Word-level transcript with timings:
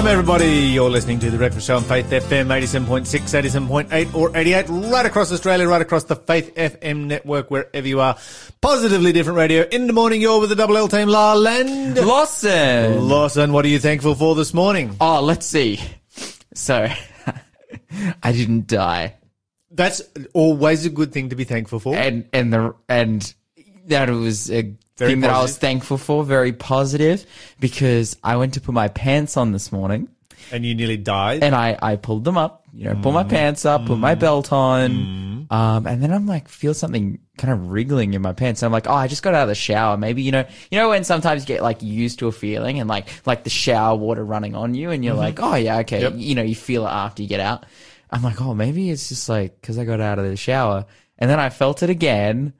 Welcome, 0.00 0.18
everybody. 0.18 0.46
You're 0.46 0.88
listening 0.88 1.18
to 1.18 1.30
The 1.30 1.36
Breakfast 1.36 1.66
Show 1.66 1.76
on 1.76 1.84
Faith 1.84 2.08
FM 2.08 2.46
87.6, 2.46 3.04
87.8, 3.68 4.14
or 4.14 4.34
88, 4.34 4.64
right 4.90 5.04
across 5.04 5.30
Australia, 5.30 5.68
right 5.68 5.82
across 5.82 6.04
the 6.04 6.16
Faith 6.16 6.54
FM 6.54 7.04
network, 7.04 7.50
wherever 7.50 7.86
you 7.86 8.00
are. 8.00 8.16
Positively 8.62 9.12
different 9.12 9.36
radio. 9.36 9.60
In 9.70 9.86
the 9.86 9.92
morning, 9.92 10.22
you're 10.22 10.40
with 10.40 10.48
the 10.48 10.56
Double 10.56 10.78
L 10.78 10.88
team, 10.88 11.08
Lyle 11.08 11.46
and. 11.46 11.96
Lawson. 11.98 13.10
Lawson, 13.10 13.52
what 13.52 13.66
are 13.66 13.68
you 13.68 13.78
thankful 13.78 14.14
for 14.14 14.34
this 14.34 14.54
morning? 14.54 14.96
Oh, 15.02 15.20
let's 15.20 15.44
see. 15.44 15.78
So, 16.54 16.88
I 18.22 18.32
didn't 18.32 18.68
die, 18.68 19.16
That's 19.70 20.00
always 20.32 20.86
a 20.86 20.90
good 20.90 21.12
thing 21.12 21.28
to 21.28 21.36
be 21.36 21.44
thankful 21.44 21.78
for. 21.78 21.94
and 21.94 22.26
and 22.32 22.50
the 22.50 22.74
and 22.88 23.34
that 23.90 24.08
was 24.10 24.50
a 24.50 24.74
Very 24.96 25.12
thing 25.12 25.20
that 25.20 25.30
I 25.30 25.40
was 25.42 25.56
thankful 25.58 25.98
for, 25.98 26.24
very 26.24 26.52
positive, 26.52 27.24
because 27.60 28.16
I 28.24 28.36
went 28.36 28.54
to 28.54 28.60
put 28.60 28.74
my 28.74 28.88
pants 28.88 29.36
on 29.36 29.52
this 29.52 29.70
morning, 29.70 30.08
And 30.52 30.64
you 30.66 30.74
nearly 30.74 30.96
died. 30.96 31.42
and 31.44 31.54
I 31.54 31.78
I 31.80 31.96
pulled 31.96 32.24
them 32.24 32.36
up, 32.38 32.64
you 32.72 32.84
know, 32.86 32.96
pull 33.02 33.12
my 33.12 33.24
Mm. 33.24 33.28
pants 33.30 33.64
up, 33.64 33.86
put 33.86 33.98
my 33.98 34.14
belt 34.14 34.52
on, 34.52 35.46
um, 35.50 35.86
and 35.86 36.02
then 36.02 36.12
I'm 36.12 36.26
like 36.26 36.48
feel 36.48 36.74
something 36.74 37.18
kind 37.38 37.52
of 37.52 37.70
wriggling 37.70 38.12
in 38.14 38.20
my 38.22 38.32
pants. 38.32 38.62
And 38.62 38.66
I'm 38.68 38.72
like, 38.72 38.86
oh, 38.88 38.92
I 38.94 39.06
just 39.08 39.22
got 39.22 39.34
out 39.34 39.42
of 39.44 39.48
the 39.48 39.54
shower. 39.54 39.96
Maybe 39.96 40.22
you 40.22 40.32
know, 40.32 40.44
you 40.70 40.78
know 40.78 40.88
when 40.90 41.04
sometimes 41.04 41.42
you 41.42 41.46
get 41.46 41.62
like 41.62 41.82
used 41.82 42.18
to 42.20 42.26
a 42.28 42.32
feeling 42.32 42.78
and 42.80 42.88
like 42.88 43.06
like 43.26 43.44
the 43.44 43.50
shower 43.50 43.96
water 43.96 44.24
running 44.24 44.54
on 44.54 44.74
you, 44.74 44.90
and 44.90 45.04
you're 45.04 45.14
like, 45.14 45.40
oh 45.40 45.54
yeah, 45.56 45.78
okay, 45.78 46.02
Mm-hmm. 46.02 46.18
Yep. 46.18 46.26
you 46.28 46.34
know, 46.34 46.42
you 46.42 46.54
feel 46.54 46.86
it 46.86 46.90
after 46.90 47.22
you 47.22 47.28
get 47.28 47.40
out. 47.40 47.64
I'm 48.10 48.22
like, 48.22 48.40
oh, 48.42 48.54
maybe 48.54 48.90
it's 48.90 49.08
just 49.08 49.28
like 49.28 49.60
because 49.60 49.78
I 49.78 49.84
got 49.84 50.00
out 50.00 50.18
of 50.18 50.24
the 50.26 50.36
shower, 50.36 50.84
and 51.18 51.30
then 51.30 51.38
I 51.40 51.48
felt 51.50 51.82
it 51.82 51.90
again. 51.90 52.52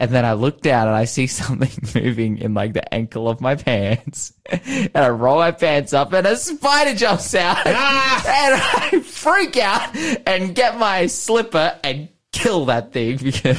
And 0.00 0.12
then 0.12 0.24
I 0.24 0.34
look 0.34 0.60
down 0.60 0.86
and 0.86 0.96
I 0.96 1.04
see 1.06 1.26
something 1.40 1.70
moving 1.94 2.38
in 2.38 2.54
like 2.54 2.72
the 2.72 2.94
ankle 2.94 3.28
of 3.28 3.40
my 3.40 3.54
pants. 3.56 4.32
And 4.50 4.96
I 4.96 5.10
roll 5.10 5.36
my 5.36 5.50
pants 5.50 5.92
up 5.92 6.10
and 6.14 6.26
a 6.26 6.34
spider 6.34 6.94
jumps 6.94 7.34
out. 7.34 7.58
And 7.66 7.76
I 7.76 9.00
freak 9.04 9.58
out 9.58 9.94
and 10.26 10.54
get 10.54 10.78
my 10.78 11.06
slipper 11.06 11.78
and 11.84 12.08
kill 12.32 12.64
that 12.66 12.92
thing 12.92 13.16
because 13.18 13.58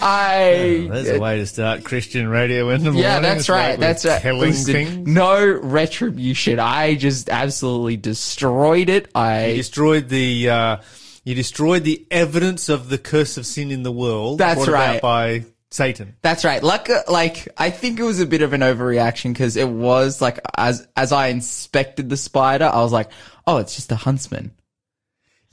I. 0.00 0.86
There's 0.90 1.10
a 1.10 1.20
way 1.20 1.38
to 1.38 1.46
start 1.46 1.84
Christian 1.84 2.28
radio 2.28 2.70
in 2.70 2.80
the 2.82 2.90
morning. 2.92 3.02
yeah, 3.02 3.20
that's 3.20 3.48
right. 3.48 3.78
That's 3.78 4.04
right. 4.04 4.24
Listen, 4.34 4.72
things. 4.72 5.08
no 5.08 5.46
retribution. 5.62 6.58
I 6.58 6.94
just 6.94 7.28
absolutely 7.28 7.96
destroyed 7.96 8.88
it. 8.88 9.04
You 9.04 9.20
I. 9.20 9.54
destroyed 9.56 10.08
the 10.08 10.50
uh, 10.50 10.76
you 11.24 11.34
destroyed 11.34 11.84
the 11.84 12.06
evidence 12.10 12.68
of 12.68 12.88
the 12.88 12.98
curse 12.98 13.36
of 13.36 13.46
sin 13.46 13.70
in 13.70 13.82
the 13.82 13.92
world. 13.92 14.38
That's 14.38 14.56
brought 14.56 14.68
about 14.68 14.92
right. 14.92 15.02
by 15.02 15.44
Satan. 15.70 16.16
That's 16.22 16.44
right. 16.44 16.62
Like, 16.62 16.90
uh, 16.90 17.02
like 17.08 17.48
I 17.56 17.70
think 17.70 17.98
it 17.98 18.02
was 18.02 18.20
a 18.20 18.26
bit 18.26 18.42
of 18.42 18.52
an 18.52 18.60
overreaction 18.60 19.32
because 19.32 19.56
it 19.56 19.68
was 19.68 20.20
like 20.20 20.38
as 20.56 20.86
as 20.96 21.12
I 21.12 21.28
inspected 21.28 22.08
the 22.08 22.16
spider, 22.16 22.64
I 22.64 22.82
was 22.82 22.92
like, 22.92 23.10
oh, 23.46 23.58
it's 23.58 23.74
just 23.74 23.92
a 23.92 23.96
huntsman. 23.96 24.52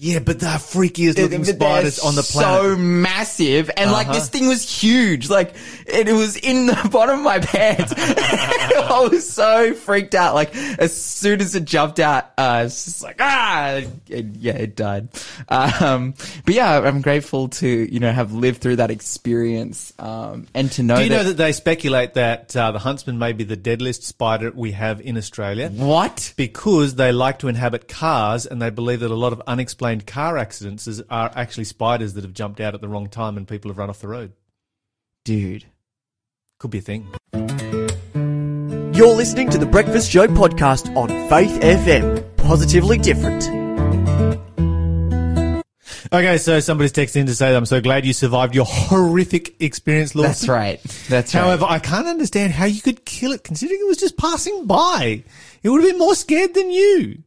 Yeah, 0.01 0.19
but 0.19 0.39
the 0.39 0.45
freakiest 0.45 1.17
looking 1.21 1.41
but 1.41 1.47
spiders 1.55 1.99
on 1.99 2.15
the 2.15 2.21
planet. 2.21 2.61
So 2.61 2.77
massive, 2.77 3.69
and 3.75 3.91
like 3.91 4.07
Uh-huh. 4.07 4.13
this 4.17 4.29
thing 4.29 4.47
was 4.47 4.63
huge. 4.63 5.29
Like 5.29 5.53
it, 5.85 6.07
it 6.07 6.13
was 6.13 6.37
in 6.37 6.67
the 6.67 6.89
bottom 6.89 7.19
of 7.19 7.25
my 7.25 7.39
pants. 7.39 7.93
I 7.97 9.09
was 9.11 9.29
so 9.29 9.73
freaked 9.73 10.15
out. 10.15 10.35
Like 10.35 10.55
as 10.55 10.95
soon 10.95 11.41
as 11.41 11.53
it 11.53 11.65
jumped 11.65 11.99
out, 11.99 12.31
uh, 12.37 12.63
it's 12.65 12.85
just 12.85 13.03
like 13.03 13.17
ah, 13.19 13.81
and 14.09 14.37
yeah, 14.37 14.53
it 14.53 14.77
died. 14.77 15.09
Um, 15.49 16.13
but 16.45 16.53
yeah, 16.55 16.79
I'm 16.79 17.01
grateful 17.01 17.49
to 17.49 17.67
you 17.67 17.99
know 17.99 18.11
have 18.13 18.31
lived 18.31 18.61
through 18.61 18.77
that 18.77 18.91
experience, 18.91 19.91
um, 19.99 20.47
and 20.53 20.71
to 20.71 20.83
know 20.83 20.95
Do 20.95 21.03
you 21.03 21.09
that, 21.09 21.15
know 21.17 21.23
that 21.25 21.35
they 21.37 21.51
speculate 21.51 22.13
that 22.13 22.55
uh, 22.55 22.71
the 22.71 22.79
huntsman 22.79 23.19
may 23.19 23.33
be 23.33 23.43
the 23.43 23.57
deadliest 23.57 24.03
spider 24.03 24.49
we 24.51 24.71
have 24.71 25.01
in 25.01 25.17
Australia? 25.17 25.67
what 25.69 26.31
Because 26.37 26.95
they 26.95 27.11
like 27.11 27.39
to 27.39 27.49
inhabit 27.49 27.89
cars 27.89 28.45
and 28.45 28.61
they 28.61 28.69
believe 28.69 29.01
that 29.01 29.11
a 29.11 29.15
lot 29.15 29.33
of 29.33 29.41
unexplained 29.45 29.88
car 29.97 30.37
accidents 30.37 30.87
is, 30.87 31.01
are 31.09 31.31
actually 31.35 31.63
spiders 31.63 32.13
that 32.13 32.23
have 32.23 32.33
jumped 32.33 32.59
out 32.59 32.75
at 32.75 32.81
the 32.81 32.87
wrong 32.87 33.07
time 33.07 33.37
and 33.37 33.47
people 33.47 33.69
have 33.69 33.77
run 33.77 33.89
off 33.89 33.99
the 33.99 34.07
road. 34.07 34.33
dude. 35.23 35.65
Could 36.59 36.71
be 36.71 36.79
a 36.79 36.81
thing. 36.81 37.07
You're 38.93 39.15
listening 39.15 39.49
to 39.51 39.57
the 39.57 39.65
Breakfast 39.65 40.11
Show 40.11 40.27
podcast 40.27 40.93
on 40.95 41.07
Faith 41.29 41.61
FM. 41.61 42.35
Positively 42.35 42.97
different. 42.97 43.47
Okay, 46.11 46.37
so 46.39 46.59
somebody's 46.59 46.91
texted 46.91 47.17
in 47.17 47.27
to 47.27 47.35
say, 47.35 47.51
that 47.51 47.55
I'm 47.57 47.67
so 47.67 47.81
glad 47.81 48.03
you 48.03 48.13
survived 48.13 48.55
your 48.55 48.65
horrific 48.65 49.61
experience, 49.61 50.15
Lawson. 50.15 50.31
That's 50.31 50.47
right. 50.47 50.83
That's 51.07 51.33
right. 51.33 51.41
However, 51.41 51.65
I 51.69 51.79
can't 51.79 52.07
understand 52.07 52.51
how 52.51 52.65
you 52.65 52.81
could 52.81 53.05
kill 53.05 53.31
it 53.31 53.43
considering 53.43 53.79
it 53.79 53.87
was 53.87 53.97
just 53.97 54.17
passing 54.17 54.65
by. 54.65 55.23
It 55.61 55.69
would 55.69 55.81
have 55.81 55.91
been 55.91 55.99
more 55.99 56.15
scared 56.15 56.55
than 56.55 56.71
you. 56.71 57.23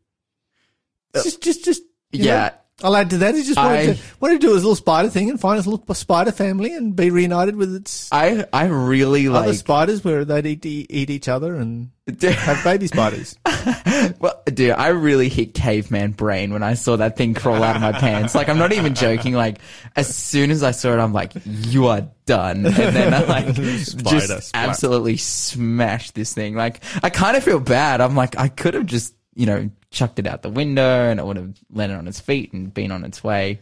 It's 1.14 1.24
just, 1.24 1.42
just, 1.42 1.64
just, 1.64 1.82
you 2.12 2.24
Yeah. 2.24 2.34
know, 2.48 2.50
I'll 2.84 2.96
add 2.96 3.10
to 3.10 3.18
that. 3.18 3.34
He 3.36 3.42
just 3.44 3.56
wanted, 3.56 3.90
I- 3.90 3.92
to, 3.94 3.98
wanted 4.18 4.40
to 4.40 4.46
do 4.48 4.54
his 4.54 4.64
little 4.64 4.74
spider 4.74 5.08
thing 5.08 5.30
and 5.30 5.38
find 5.40 5.56
his 5.56 5.66
little 5.68 5.94
spider 5.94 6.32
family 6.32 6.74
and 6.74 6.96
be 6.96 7.10
reunited 7.10 7.54
with 7.54 7.74
its 7.74 8.08
I 8.10 8.44
I 8.52 8.64
really 8.66 9.28
other 9.28 9.48
like. 9.48 9.56
spiders 9.56 10.02
where 10.02 10.24
they'd 10.24 10.46
eat, 10.46 10.66
eat 10.90 11.08
each 11.10 11.28
other 11.28 11.54
and 11.54 11.90
have 12.22 12.64
baby 12.64 12.86
spiders. 12.88 13.36
Well, 14.18 14.42
dude, 14.46 14.72
I 14.72 14.88
really 14.88 15.28
hit 15.28 15.54
caveman 15.54 16.12
brain 16.12 16.52
when 16.52 16.64
I 16.64 16.74
saw 16.74 16.96
that 16.96 17.16
thing 17.16 17.34
crawl 17.34 17.62
out 17.62 17.76
of 17.76 17.82
my 17.82 17.92
pants. 17.92 18.34
Like, 18.34 18.48
I'm 18.48 18.58
not 18.58 18.72
even 18.72 18.94
joking. 18.96 19.34
Like, 19.34 19.58
as 19.94 20.12
soon 20.12 20.50
as 20.50 20.64
I 20.64 20.72
saw 20.72 20.92
it, 20.92 20.98
I'm 20.98 21.12
like, 21.12 21.32
"You 21.44 21.86
are 21.86 22.08
done." 22.26 22.66
And 22.66 22.74
then 22.74 23.14
I 23.14 23.22
like 23.24 23.44
Spider 23.54 23.76
just 23.78 24.48
splat. 24.48 24.50
absolutely 24.54 25.16
smashed 25.18 26.14
this 26.16 26.34
thing. 26.34 26.56
Like, 26.56 26.82
I 27.02 27.10
kind 27.10 27.36
of 27.36 27.44
feel 27.44 27.60
bad. 27.60 28.00
I'm 28.00 28.16
like, 28.16 28.36
I 28.36 28.48
could 28.48 28.74
have 28.74 28.86
just, 28.86 29.14
you 29.34 29.46
know, 29.46 29.70
chucked 29.90 30.18
it 30.18 30.26
out 30.26 30.42
the 30.42 30.50
window 30.50 31.10
and 31.10 31.20
it 31.20 31.26
would 31.26 31.36
have 31.36 31.54
landed 31.70 31.96
on 31.96 32.08
its 32.08 32.20
feet 32.20 32.52
and 32.52 32.72
been 32.72 32.92
on 32.92 33.04
its 33.04 33.22
way. 33.22 33.60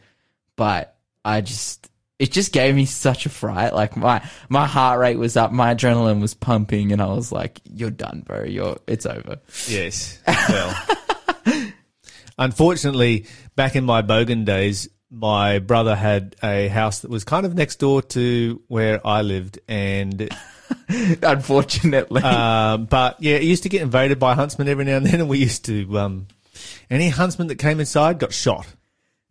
But 0.56 0.96
I 1.24 1.40
just. 1.40 1.88
It 2.18 2.32
just 2.32 2.52
gave 2.52 2.74
me 2.74 2.84
such 2.84 3.24
a 3.24 3.30
fright. 3.30 3.72
Like 3.72 3.96
my 3.96 4.22
my 4.50 4.66
heart 4.66 5.00
rate 5.00 5.16
was 5.16 5.38
up, 5.38 5.52
my 5.52 5.74
adrenaline 5.74 6.20
was 6.20 6.34
pumping, 6.34 6.92
and 6.92 7.00
I 7.00 7.06
was 7.06 7.32
like, 7.32 7.62
"You're 7.64 7.88
done, 7.88 8.24
bro. 8.26 8.44
You're 8.44 8.76
it's 8.86 9.06
over." 9.06 9.38
Yes. 9.66 10.20
Well, 10.26 10.86
unfortunately, 12.38 13.24
back 13.56 13.74
in 13.74 13.86
my 13.86 14.02
Bogan 14.02 14.44
days, 14.44 14.86
my 15.10 15.60
brother 15.60 15.96
had 15.96 16.36
a 16.42 16.68
house 16.68 17.00
that 17.00 17.10
was 17.10 17.24
kind 17.24 17.46
of 17.46 17.54
next 17.54 17.76
door 17.76 18.02
to 18.02 18.62
where 18.68 19.04
I 19.06 19.22
lived, 19.22 19.60
and 19.66 20.28
Unfortunately, 21.22 22.22
um, 22.22 22.86
but 22.86 23.22
yeah, 23.22 23.36
it 23.36 23.44
used 23.44 23.62
to 23.64 23.68
get 23.68 23.82
invaded 23.82 24.18
by 24.18 24.34
huntsmen 24.34 24.68
every 24.68 24.84
now 24.84 24.96
and 24.96 25.06
then, 25.06 25.20
and 25.20 25.28
we 25.28 25.38
used 25.38 25.64
to 25.66 25.98
um, 25.98 26.26
any 26.88 27.08
huntsman 27.08 27.48
that 27.48 27.56
came 27.56 27.80
inside 27.80 28.18
got 28.18 28.32
shot. 28.32 28.66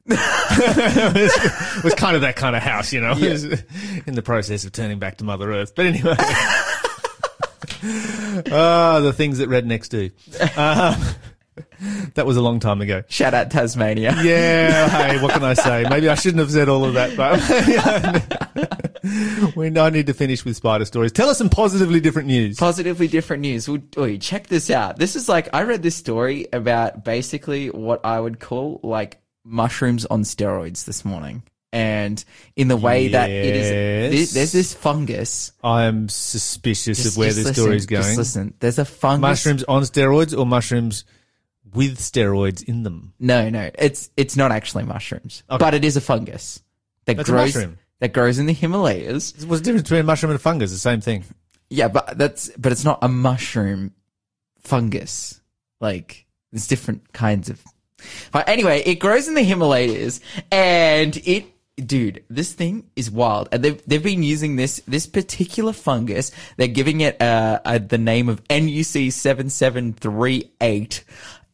it, 0.06 1.14
was, 1.14 1.84
was 1.84 1.94
kind 1.96 2.16
of 2.16 2.22
that 2.24 2.36
kind 2.36 2.56
of 2.56 2.64
house, 2.64 2.92
you 2.92 3.02
know. 3.02 3.12
It 3.12 3.30
was 3.30 3.44
in 4.08 4.16
the 4.16 4.24
process 4.24 4.66
of 4.66 4.72
turning 4.72 5.00
back 5.00 5.18
to 5.18 5.24
Mother 5.24 5.52
Earth, 5.52 5.74
but 5.76 5.86
anyway. 5.86 6.16
Ah, 8.52 9.00
the 9.00 9.14
things 9.14 9.38
that 9.38 9.50
rednecks 9.50 9.88
do. 9.88 10.10
Um, 10.60 11.02
that 12.16 12.26
was 12.26 12.36
a 12.36 12.42
long 12.42 12.60
time 12.60 12.82
ago. 12.82 13.04
Shout 13.08 13.34
out 13.34 13.52
Tasmania. 13.52 14.16
Yeah, 14.22 14.90
hey, 14.90 15.22
what 15.22 15.32
can 15.34 15.44
I 15.44 15.54
say? 15.54 15.86
Maybe 15.90 16.10
I 16.10 16.16
shouldn't 16.16 16.40
have 16.40 16.52
said 16.52 16.68
all 16.68 16.84
of 16.86 16.96
that, 16.96 17.16
but 17.16 18.89
we 19.56 19.78
I 19.78 19.90
need 19.90 20.08
to 20.08 20.14
finish 20.14 20.44
with 20.46 20.56
spider 20.56 20.86
stories. 20.86 21.12
Tell 21.12 21.30
us 21.30 21.38
some 21.38 21.50
positively 21.50 22.00
different 22.00 22.28
news. 22.28 22.58
Positively 22.58 23.08
different 23.08 23.42
news. 23.42 23.68
Well, 23.70 23.80
Oi, 23.98 24.18
check 24.18 24.48
this 24.48 24.70
out. 24.70 24.98
This 24.98 25.16
is 25.16 25.30
like 25.30 25.50
I 25.54 25.64
read 25.64 25.84
this 25.84 25.96
story 25.96 26.48
about 26.52 27.04
basically 27.04 27.70
what 27.70 28.06
I 28.06 28.20
would 28.20 28.40
call 28.40 28.80
like 28.84 29.22
mushrooms 29.44 30.06
on 30.06 30.24
steroids 30.24 30.86
this 30.86 31.04
morning, 31.06 31.44
and 31.72 32.24
in 32.56 32.68
the 32.68 32.78
way 32.78 33.10
that 33.10 33.30
it 33.30 33.56
is, 33.56 34.12
this, 34.12 34.32
there's 34.34 34.52
this 34.52 34.74
fungus. 34.74 35.52
I 35.64 35.84
am 35.84 36.10
suspicious 36.10 36.98
Just- 37.04 37.16
of 37.16 37.18
where 37.18 37.28
this 37.30 37.46
listen, 37.46 37.54
story 37.54 37.76
is 37.78 37.86
Just 37.86 38.08
going. 38.08 38.18
listen, 38.18 38.54
there's 38.60 38.80
a 38.80 38.86
fungus. 38.86 39.22
Mushrooms 39.22 39.64
on 39.64 39.84
steroids 39.84 40.38
or 40.38 40.46
mushrooms 40.46 41.06
with 41.74 42.00
steroids 42.00 42.64
in 42.64 42.84
them? 42.84 43.14
No, 43.20 43.50
no, 43.50 43.70
it's 43.78 44.10
it's 44.18 44.36
not 44.36 44.52
actually 44.52 44.84
mushrooms, 44.86 45.44
Okay. 45.50 45.58
but 45.64 45.74
it 45.74 45.86
is 45.86 45.98
a 45.98 46.02
fungus 46.02 46.62
that 47.06 47.18
That's 47.18 47.30
a 47.30 47.32
grows 47.32 47.56
mushroom. 47.56 47.78
That 48.00 48.14
grows 48.14 48.40
in 48.40 48.46
the 48.46 48.54
Himalayas. 48.54 49.34
What's 49.46 49.62
the 49.62 49.66
difference 49.66 49.84
between 49.84 50.02
a 50.02 50.04
mushroom 50.04 50.32
and 50.32 50.40
a 50.40 50.42
fungus? 50.42 50.72
The 50.72 50.78
same 50.78 51.02
thing. 51.02 51.26
Yeah, 51.70 51.88
but 51.88 52.18
that's 52.18 52.50
but 52.58 52.72
it's 52.72 52.84
not 52.84 53.00
a 53.02 53.08
mushroom 53.08 53.94
fungus. 54.60 55.42
Like 55.80 56.26
there's 56.52 56.68
different 56.68 57.14
kinds 57.14 57.50
of. 57.50 57.64
But 58.32 58.48
anyway, 58.48 58.82
it 58.86 58.96
grows 58.96 59.28
in 59.28 59.34
the 59.34 59.44
Himalayas, 59.44 60.22
and 60.52 61.16
it, 61.26 61.46
dude, 61.76 62.24
this 62.30 62.54
thing 62.54 62.90
is 62.96 63.12
wild. 63.12 63.50
And 63.52 63.64
they've 63.64 63.82
they've 63.86 64.02
been 64.02 64.24
using 64.24 64.56
this 64.56 64.82
this 64.88 65.06
particular 65.06 65.74
fungus. 65.74 66.32
They're 66.58 66.68
giving 66.68 67.02
it 67.02 67.22
uh, 67.22 67.60
uh 67.66 67.80
the 67.80 67.98
name 67.98 68.30
of 68.30 68.44
NUC 68.48 69.12
seven 69.12 69.50
seven 69.50 69.94
three 69.94 70.52
eight. 70.62 71.04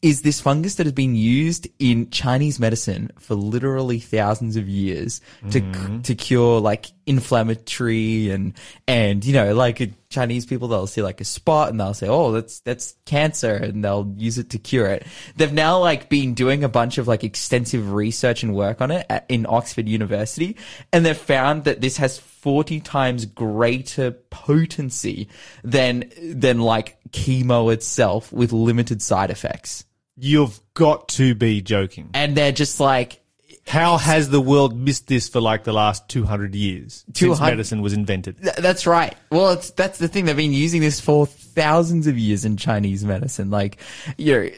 Is 0.06 0.22
this 0.22 0.40
fungus 0.40 0.76
that 0.76 0.86
has 0.86 0.94
been 0.94 1.16
used 1.16 1.68
in 1.80 2.12
Chinese 2.12 2.60
medicine 2.60 3.10
for 3.18 3.34
literally 3.34 4.00
thousands 4.00 4.56
of 4.56 4.70
years 4.70 5.20
to 5.50 5.62
to 6.04 6.14
cure 6.14 6.62
like 6.62 6.92
inflammatory 7.08 8.30
and 8.30 8.54
and 8.88 9.26
you 9.26 9.34
know 9.34 9.56
like 9.56 9.82
uh, 9.82 9.88
Chinese 10.10 10.46
people 10.46 10.68
they'll 10.68 10.86
see 10.86 11.02
like 11.02 11.22
a 11.22 11.26
spot 11.26 11.70
and 11.70 11.80
they'll 11.80 11.96
say 11.96 12.08
oh 12.08 12.32
that's 12.32 12.60
that's 12.60 12.94
cancer 13.08 13.56
and 13.56 13.84
they'll 13.84 14.14
use 14.16 14.38
it 14.38 14.52
to 14.52 14.60
cure 14.60 14.86
it. 14.86 15.08
They've 15.38 15.52
now 15.52 15.80
like 15.80 16.08
been 16.08 16.36
doing 16.36 16.64
a 16.64 16.70
bunch 16.70 17.00
of 17.00 17.08
like 17.08 17.24
extensive 17.24 17.92
research 17.92 18.44
and 18.44 18.54
work 18.54 18.82
on 18.82 18.92
it 18.92 19.08
at, 19.10 19.26
in 19.28 19.48
Oxford 19.50 19.90
University 19.90 20.56
and 20.94 21.04
they've 21.04 21.18
found 21.18 21.64
that 21.64 21.82
this 21.82 21.98
has 21.98 22.20
40 22.20 22.80
times 22.82 23.26
greater 23.26 24.12
potency 24.12 25.30
than 25.64 26.12
than 26.22 26.60
like 26.60 27.00
chemo 27.10 27.74
itself 27.74 28.32
with 28.32 28.54
limited 28.54 29.02
side 29.02 29.32
effects. 29.32 29.84
You've 30.18 30.60
got 30.74 31.10
to 31.10 31.36
be 31.36 31.62
joking. 31.62 32.10
And 32.14 32.36
they're 32.36 32.52
just 32.52 32.80
like 32.80 33.22
How 33.68 33.98
has 33.98 34.30
the 34.30 34.40
world 34.42 34.78
missed 34.78 35.08
this 35.08 35.28
for 35.28 35.42
like 35.42 35.64
the 35.64 35.74
last 35.74 36.08
200 36.10 36.56
years 36.56 37.04
since 37.06 37.20
200 37.20 37.52
medicine 37.52 37.82
was 37.82 37.94
invented? 37.94 38.42
Th- 38.42 38.56
That's 38.56 38.86
right. 38.88 39.16
Well, 39.32 39.52
it's, 39.52 39.72
that's 39.72 39.98
the 40.00 40.08
thing. 40.08 40.26
They've 40.26 40.38
been 40.38 40.54
using 40.54 40.82
this 40.82 41.00
for 41.00 41.26
thousands 41.26 42.08
of 42.08 42.18
years 42.18 42.46
in 42.46 42.58
Chinese 42.58 43.04
medicine. 43.04 43.50
Like, 43.50 43.78
you 44.18 44.54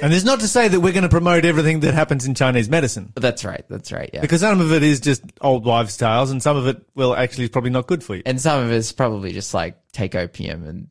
And 0.00 0.14
it's 0.14 0.24
not 0.24 0.40
to 0.40 0.48
say 0.48 0.68
that 0.68 0.80
we're 0.80 0.92
going 0.92 1.02
to 1.02 1.08
promote 1.08 1.44
everything 1.44 1.80
that 1.80 1.92
happens 1.94 2.24
in 2.26 2.34
Chinese 2.34 2.68
medicine. 2.70 3.12
that's 3.16 3.44
right. 3.44 3.64
That's 3.68 3.90
right. 3.92 4.10
Yeah. 4.14 4.20
Because 4.20 4.40
some 4.40 4.60
of 4.60 4.72
it 4.72 4.82
is 4.82 5.00
just 5.00 5.22
old 5.40 5.64
wives' 5.64 5.96
tales 5.96 6.30
and 6.30 6.42
some 6.42 6.56
of 6.56 6.66
it, 6.66 6.82
well, 6.94 7.14
actually 7.14 7.44
is 7.44 7.50
probably 7.50 7.70
not 7.70 7.86
good 7.86 8.02
for 8.04 8.14
you. 8.16 8.22
and 8.24 8.40
some 8.40 8.62
of 8.64 8.70
it's 8.70 8.92
probably 8.92 9.32
just 9.32 9.52
like 9.52 9.76
take 9.92 10.14
opium 10.14 10.64
and. 10.66 10.88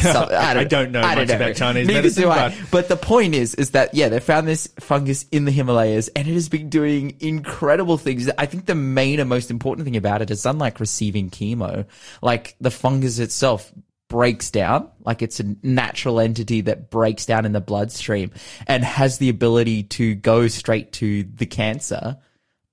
Some- 0.00 0.28
I 0.32 0.64
don't 0.64 0.90
know 0.92 1.00
much 1.02 1.28
about 1.30 1.56
Chinese 1.56 1.86
Neither 1.86 1.98
medicine, 2.00 2.22
do 2.24 2.30
I. 2.30 2.48
but- 2.48 2.58
But 2.70 2.88
the 2.88 2.96
point 2.96 3.34
is, 3.34 3.54
is 3.54 3.70
that 3.72 3.94
yeah, 3.94 4.08
they 4.08 4.20
found 4.20 4.46
this 4.48 4.68
fungus 4.80 5.24
in 5.32 5.44
the 5.44 5.50
Himalayas, 5.52 6.08
and 6.08 6.26
it 6.28 6.34
has 6.34 6.48
been 6.48 6.68
doing 6.68 7.16
incredible 7.20 7.98
things. 7.98 8.28
I 8.38 8.46
think 8.46 8.66
the 8.66 8.74
main 8.74 9.20
and 9.20 9.28
most 9.28 9.50
important 9.50 9.84
thing 9.84 9.96
about 9.96 10.22
it 10.22 10.30
is, 10.30 10.44
unlike 10.46 10.80
receiving 10.80 11.30
chemo, 11.30 11.86
like 12.22 12.56
the 12.60 12.70
fungus 12.70 13.18
itself 13.18 13.72
breaks 14.08 14.50
down, 14.52 14.88
like 15.04 15.20
it's 15.20 15.40
a 15.40 15.56
natural 15.64 16.20
entity 16.20 16.60
that 16.60 16.90
breaks 16.90 17.26
down 17.26 17.44
in 17.44 17.50
the 17.52 17.60
bloodstream 17.60 18.30
and 18.68 18.84
has 18.84 19.18
the 19.18 19.28
ability 19.28 19.82
to 19.82 20.14
go 20.14 20.46
straight 20.46 20.92
to 20.92 21.24
the 21.24 21.44
cancer 21.46 22.16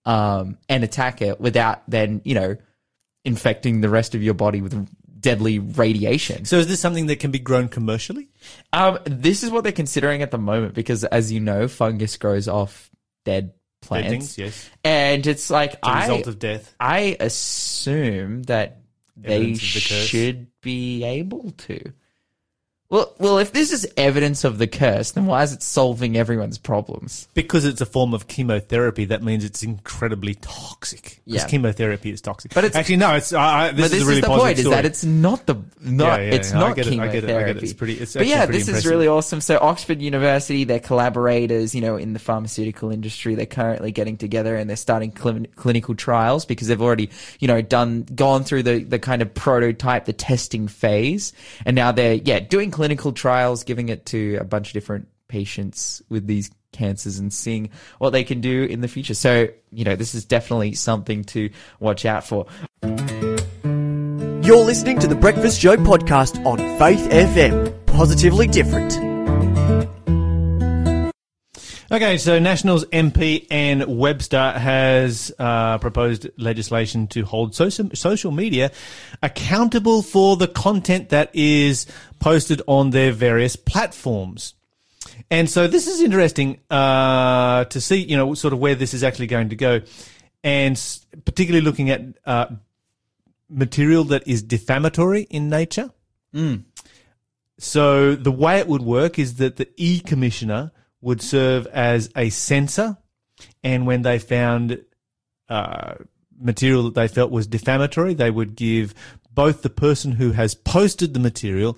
um, 0.05 0.57
and 0.69 0.83
attack 0.83 1.21
it 1.23 1.39
without 1.41 1.81
then 1.87 2.21
you 2.23 2.35
know 2.35 2.55
infecting 3.25 3.81
the 3.81 3.89
rest 3.89 4.13
of 4.15 4.21
your 4.21 4.33
body 4.33 4.61
with 4.61 4.73
deadly 5.23 5.57
radiation. 5.57 6.45
So 6.45 6.57
is 6.57 6.67
this 6.67 6.79
something 6.79 7.07
that 7.07 7.19
can 7.19 7.31
be 7.31 7.39
grown 7.39 7.69
commercially? 7.69 8.29
Um, 8.71 8.99
this 9.05 9.41
is 9.41 9.49
what 9.49 9.63
they're 9.63 9.71
considering 9.71 10.21
at 10.21 10.29
the 10.29 10.37
moment 10.37 10.75
because, 10.75 11.03
as 11.05 11.31
you 11.31 11.39
know, 11.39 11.67
fungus 11.67 12.17
grows 12.17 12.47
off 12.47 12.91
dead 13.25 13.53
plants, 13.81 14.09
things, 14.09 14.37
yes. 14.37 14.69
and 14.83 15.25
it's 15.25 15.49
like 15.49 15.71
The 15.81 15.87
I, 15.87 16.01
result 16.01 16.27
of 16.27 16.37
death. 16.37 16.75
I 16.79 17.17
assume 17.19 18.43
that 18.43 18.81
they 19.17 19.35
Evidence 19.35 19.59
of 19.59 19.73
the 19.73 19.79
should 19.79 20.47
be 20.61 21.03
able 21.03 21.51
to. 21.51 21.93
Well, 22.93 23.11
well, 23.17 23.39
if 23.39 23.51
this 23.53 23.71
is 23.73 23.91
evidence 23.97 24.43
of 24.43 24.59
the 24.59 24.67
curse, 24.67 25.13
then 25.13 25.25
why 25.25 25.41
is 25.41 25.51
it 25.51 25.63
solving 25.63 26.15
everyone's 26.15 26.59
problems? 26.59 27.27
Because 27.33 27.65
it's 27.65 27.81
a 27.81 27.87
form 27.87 28.13
of 28.13 28.27
chemotherapy, 28.27 29.05
that 29.05 29.23
means 29.23 29.43
it's 29.43 29.63
incredibly 29.63 30.35
toxic. 30.35 31.19
Because 31.25 31.41
Yeah. 31.41 31.47
chemotherapy 31.47 32.11
is 32.11 32.21
toxic. 32.21 32.53
But 32.53 32.65
it's- 32.65 32.79
actually 32.79 32.97
no. 32.97 33.15
It's 33.15 33.33
I- 33.33 33.71
this 33.71 33.77
but 33.77 33.85
is 33.85 33.91
this 33.93 34.01
a 34.03 34.05
really 34.05 34.17
is 34.17 34.21
the 34.21 34.27
positive 34.27 34.45
point: 34.45 34.59
is 34.59 34.65
that 34.69 34.85
it's 34.85 35.03
not 35.03 35.47
the 35.47 35.55
not 35.81 36.19
Yeah, 36.19 36.25
yeah, 36.27 36.33
it's 36.35 36.51
yeah, 36.51 36.57
I 36.57 36.59
not 36.67 36.75
get 36.75 36.85
it, 36.85 36.99
I 36.99 37.07
get 37.07 37.23
it, 37.23 37.29
I 37.35 37.39
get 37.45 37.57
it. 37.57 37.63
It's 37.63 37.73
pretty- 37.73 37.93
it's 37.93 38.13
but 38.13 38.19
actually 38.21 38.29
yeah, 38.29 38.45
pretty 38.45 38.59
this 38.59 38.67
is 38.67 38.69
impressive. 38.69 38.91
really 38.91 39.07
awesome. 39.07 39.41
So 39.41 39.57
Oxford 39.59 39.99
University, 39.99 40.63
their 40.63 40.79
collaborators, 40.79 41.73
you 41.73 41.81
know, 41.81 41.97
in 41.97 42.13
the 42.13 42.19
pharmaceutical 42.19 42.91
industry, 42.91 43.33
they're 43.33 43.47
currently 43.47 43.91
getting 43.91 44.17
together 44.17 44.55
and 44.55 44.69
they're 44.69 44.77
starting 44.77 45.11
cl- 45.19 45.47
clinical 45.55 45.95
trials 45.95 46.45
because 46.45 46.67
they've 46.67 46.79
already, 46.79 47.09
you 47.39 47.47
know, 47.47 47.59
done 47.63 48.05
gone 48.13 48.43
through 48.43 48.61
the 48.61 48.83
the 48.83 48.99
kind 48.99 49.23
of 49.23 49.33
prototype, 49.33 50.05
the 50.05 50.13
testing 50.13 50.67
phase, 50.67 51.33
and 51.65 51.75
now 51.75 51.91
they're 51.91 52.13
yeah 52.23 52.39
doing 52.39 52.69
clinical 52.69 52.82
trials, 53.13 53.63
giving 53.63 53.89
it 53.89 54.05
to 54.07 54.37
a 54.39 54.43
bunch 54.43 54.69
of 54.69 54.73
different 54.73 55.07
patients 55.27 56.01
with 56.09 56.27
these 56.27 56.51
cancers 56.71 57.19
and 57.19 57.31
seeing 57.31 57.69
what 57.99 58.11
they 58.11 58.23
can 58.23 58.41
do 58.41 58.63
in 58.63 58.81
the 58.81 58.87
future. 58.87 59.13
So, 59.13 59.47
you 59.71 59.85
know, 59.85 59.95
this 59.95 60.15
is 60.15 60.25
definitely 60.25 60.73
something 60.73 61.23
to 61.25 61.49
watch 61.79 62.05
out 62.05 62.25
for. 62.25 62.47
You're 64.43 64.65
listening 64.65 64.99
to 64.99 65.07
the 65.07 65.15
Breakfast 65.15 65.61
Show 65.61 65.77
podcast 65.77 66.45
on 66.45 66.57
Faith 66.77 67.09
FM. 67.09 67.85
Positively 67.85 68.47
different. 68.47 69.12
Okay, 71.93 72.17
so 72.17 72.39
Nationals 72.39 72.85
MP 72.85 73.45
Anne 73.51 73.97
Webster 73.99 74.53
has 74.53 75.31
uh, 75.37 75.77
proposed 75.77 76.27
legislation 76.37 77.05
to 77.09 77.23
hold 77.23 77.53
social, 77.53 77.91
social 77.93 78.31
media 78.31 78.71
accountable 79.21 80.01
for 80.01 80.35
the 80.35 80.47
content 80.47 81.09
that 81.09 81.29
is 81.35 81.85
posted 82.19 82.63
on 82.65 82.89
their 82.89 83.11
various 83.11 83.55
platforms. 83.55 84.55
And 85.29 85.47
so 85.47 85.67
this 85.67 85.85
is 85.85 86.01
interesting 86.01 86.61
uh, 86.71 87.65
to 87.65 87.79
see, 87.79 87.97
you 87.97 88.17
know, 88.17 88.33
sort 88.33 88.53
of 88.53 88.59
where 88.59 88.73
this 88.73 88.95
is 88.95 89.03
actually 89.03 89.27
going 89.27 89.49
to 89.49 89.55
go, 89.55 89.81
and 90.43 90.75
particularly 91.25 91.63
looking 91.63 91.91
at 91.91 92.01
uh, 92.25 92.47
material 93.49 94.03
that 94.05 94.27
is 94.27 94.41
defamatory 94.41 95.27
in 95.29 95.47
nature. 95.47 95.91
So 97.59 98.15
the 98.15 98.31
way 98.31 98.57
it 98.57 98.67
would 98.67 98.81
work 98.81 99.19
is 99.19 99.35
that 99.35 99.57
the 99.57 99.69
E 99.77 99.99
commissioner 99.99 100.71
would 101.03 101.21
serve 101.21 101.67
as 101.67 102.09
a 102.15 102.29
censor, 102.29 102.97
and 103.63 103.85
when 103.85 104.01
they 104.01 104.19
found 104.19 104.83
uh, 105.49 105.95
material 106.39 106.83
that 106.83 106.95
they 106.95 107.07
felt 107.07 107.31
was 107.31 107.45
defamatory, 107.45 108.13
they 108.13 108.31
would 108.31 108.55
give 108.55 108.93
both 109.31 109.61
the 109.61 109.69
person 109.69 110.13
who 110.13 110.31
has 110.31 110.55
posted 110.55 111.13
the 111.13 111.19
material 111.19 111.77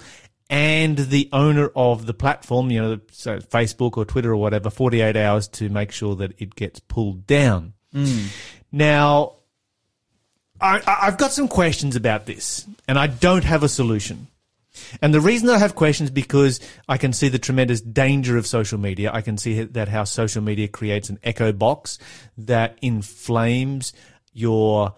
and 0.49 0.97
the 0.97 1.27
owner 1.33 1.71
of 1.75 2.05
the 2.05 2.13
platform, 2.13 2.69
you 2.69 2.81
know, 2.81 2.99
so 3.11 3.39
Facebook 3.39 3.97
or 3.97 4.05
Twitter 4.05 4.31
or 4.31 4.35
whatever, 4.35 4.69
48 4.69 5.15
hours 5.17 5.47
to 5.47 5.69
make 5.69 5.91
sure 5.91 6.15
that 6.17 6.33
it 6.39 6.55
gets 6.55 6.79
pulled 6.79 7.25
down. 7.25 7.73
Now, 8.71 9.37
I, 10.61 10.81
I've 10.85 11.17
got 11.17 11.31
some 11.31 11.47
questions 11.47 11.95
about 11.95 12.25
this, 12.25 12.67
and 12.87 12.99
I 12.99 13.07
don't 13.07 13.43
have 13.43 13.63
a 13.63 13.69
solution. 13.69 14.27
And 15.01 15.13
the 15.13 15.21
reason 15.21 15.49
I 15.49 15.57
have 15.57 15.75
questions 15.75 16.09
because 16.09 16.59
I 16.87 16.97
can 16.97 17.13
see 17.13 17.29
the 17.29 17.39
tremendous 17.39 17.81
danger 17.81 18.37
of 18.37 18.47
social 18.47 18.79
media. 18.79 19.11
I 19.13 19.21
can 19.21 19.37
see 19.37 19.63
that 19.63 19.87
how 19.87 20.03
social 20.03 20.41
media 20.41 20.67
creates 20.67 21.09
an 21.09 21.19
echo 21.23 21.51
box 21.51 21.97
that 22.37 22.77
inflames 22.81 23.93
your 24.33 24.95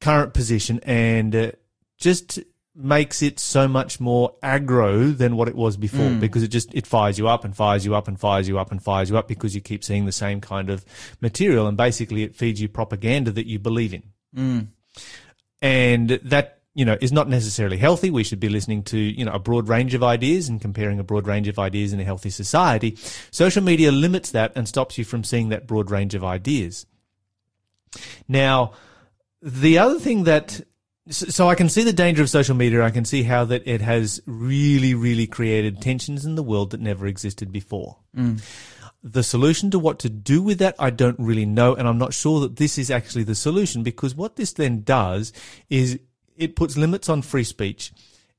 current 0.00 0.34
position 0.34 0.80
and 0.84 1.34
uh, 1.34 1.52
just 1.98 2.38
makes 2.78 3.22
it 3.22 3.38
so 3.38 3.66
much 3.66 3.98
more 4.00 4.34
aggro 4.42 5.16
than 5.16 5.34
what 5.34 5.48
it 5.48 5.54
was 5.54 5.78
before 5.78 6.10
because 6.20 6.42
it 6.42 6.48
just 6.48 6.74
it 6.74 6.86
fires 6.86 7.18
you 7.18 7.26
up 7.26 7.42
and 7.42 7.56
fires 7.56 7.86
you 7.86 7.94
up 7.94 8.06
and 8.06 8.20
fires 8.20 8.46
you 8.46 8.58
up 8.58 8.70
and 8.70 8.82
fires 8.82 9.08
you 9.08 9.16
up 9.16 9.26
because 9.26 9.54
you 9.54 9.62
keep 9.62 9.82
seeing 9.82 10.04
the 10.04 10.12
same 10.12 10.42
kind 10.42 10.68
of 10.68 10.84
material 11.22 11.66
and 11.66 11.78
basically 11.78 12.22
it 12.22 12.36
feeds 12.36 12.60
you 12.60 12.68
propaganda 12.68 13.30
that 13.30 13.46
you 13.46 13.58
believe 13.58 13.94
in. 13.94 14.02
And 15.62 16.10
that 16.24 16.60
you 16.76 16.84
know 16.84 16.96
is 17.00 17.10
not 17.10 17.28
necessarily 17.28 17.78
healthy 17.78 18.10
we 18.10 18.22
should 18.22 18.38
be 18.38 18.50
listening 18.50 18.82
to 18.82 18.98
you 18.98 19.24
know 19.24 19.32
a 19.32 19.38
broad 19.38 19.68
range 19.68 19.94
of 19.94 20.04
ideas 20.04 20.48
and 20.48 20.60
comparing 20.60 21.00
a 21.00 21.04
broad 21.04 21.26
range 21.26 21.48
of 21.48 21.58
ideas 21.58 21.92
in 21.92 21.98
a 21.98 22.04
healthy 22.04 22.30
society 22.30 22.96
social 23.30 23.62
media 23.62 23.90
limits 23.90 24.30
that 24.30 24.52
and 24.54 24.68
stops 24.68 24.98
you 24.98 25.04
from 25.04 25.24
seeing 25.24 25.48
that 25.48 25.66
broad 25.66 25.90
range 25.90 26.14
of 26.14 26.22
ideas 26.22 26.86
now 28.28 28.72
the 29.42 29.78
other 29.78 29.98
thing 29.98 30.24
that 30.24 30.60
so 31.08 31.48
I 31.48 31.54
can 31.54 31.68
see 31.68 31.84
the 31.84 31.92
danger 31.92 32.22
of 32.22 32.30
social 32.30 32.56
media. 32.56 32.82
I 32.82 32.90
can 32.90 33.04
see 33.04 33.22
how 33.22 33.44
that 33.44 33.62
it 33.66 33.80
has 33.80 34.20
really, 34.26 34.94
really 34.94 35.28
created 35.28 35.80
tensions 35.80 36.24
in 36.24 36.34
the 36.34 36.42
world 36.42 36.72
that 36.72 36.80
never 36.80 37.06
existed 37.06 37.52
before. 37.52 37.98
Mm. 38.16 38.42
The 39.04 39.22
solution 39.22 39.70
to 39.70 39.78
what 39.78 40.00
to 40.00 40.08
do 40.08 40.42
with 40.42 40.58
that, 40.58 40.74
I 40.80 40.90
don't 40.90 41.18
really 41.20 41.46
know, 41.46 41.76
and 41.76 41.86
I'm 41.86 41.98
not 41.98 42.12
sure 42.12 42.40
that 42.40 42.56
this 42.56 42.76
is 42.76 42.90
actually 42.90 43.22
the 43.22 43.36
solution 43.36 43.84
because 43.84 44.16
what 44.16 44.34
this 44.34 44.52
then 44.52 44.82
does 44.82 45.32
is 45.70 46.00
it 46.36 46.56
puts 46.56 46.76
limits 46.76 47.08
on 47.08 47.22
free 47.22 47.44
speech. 47.44 47.92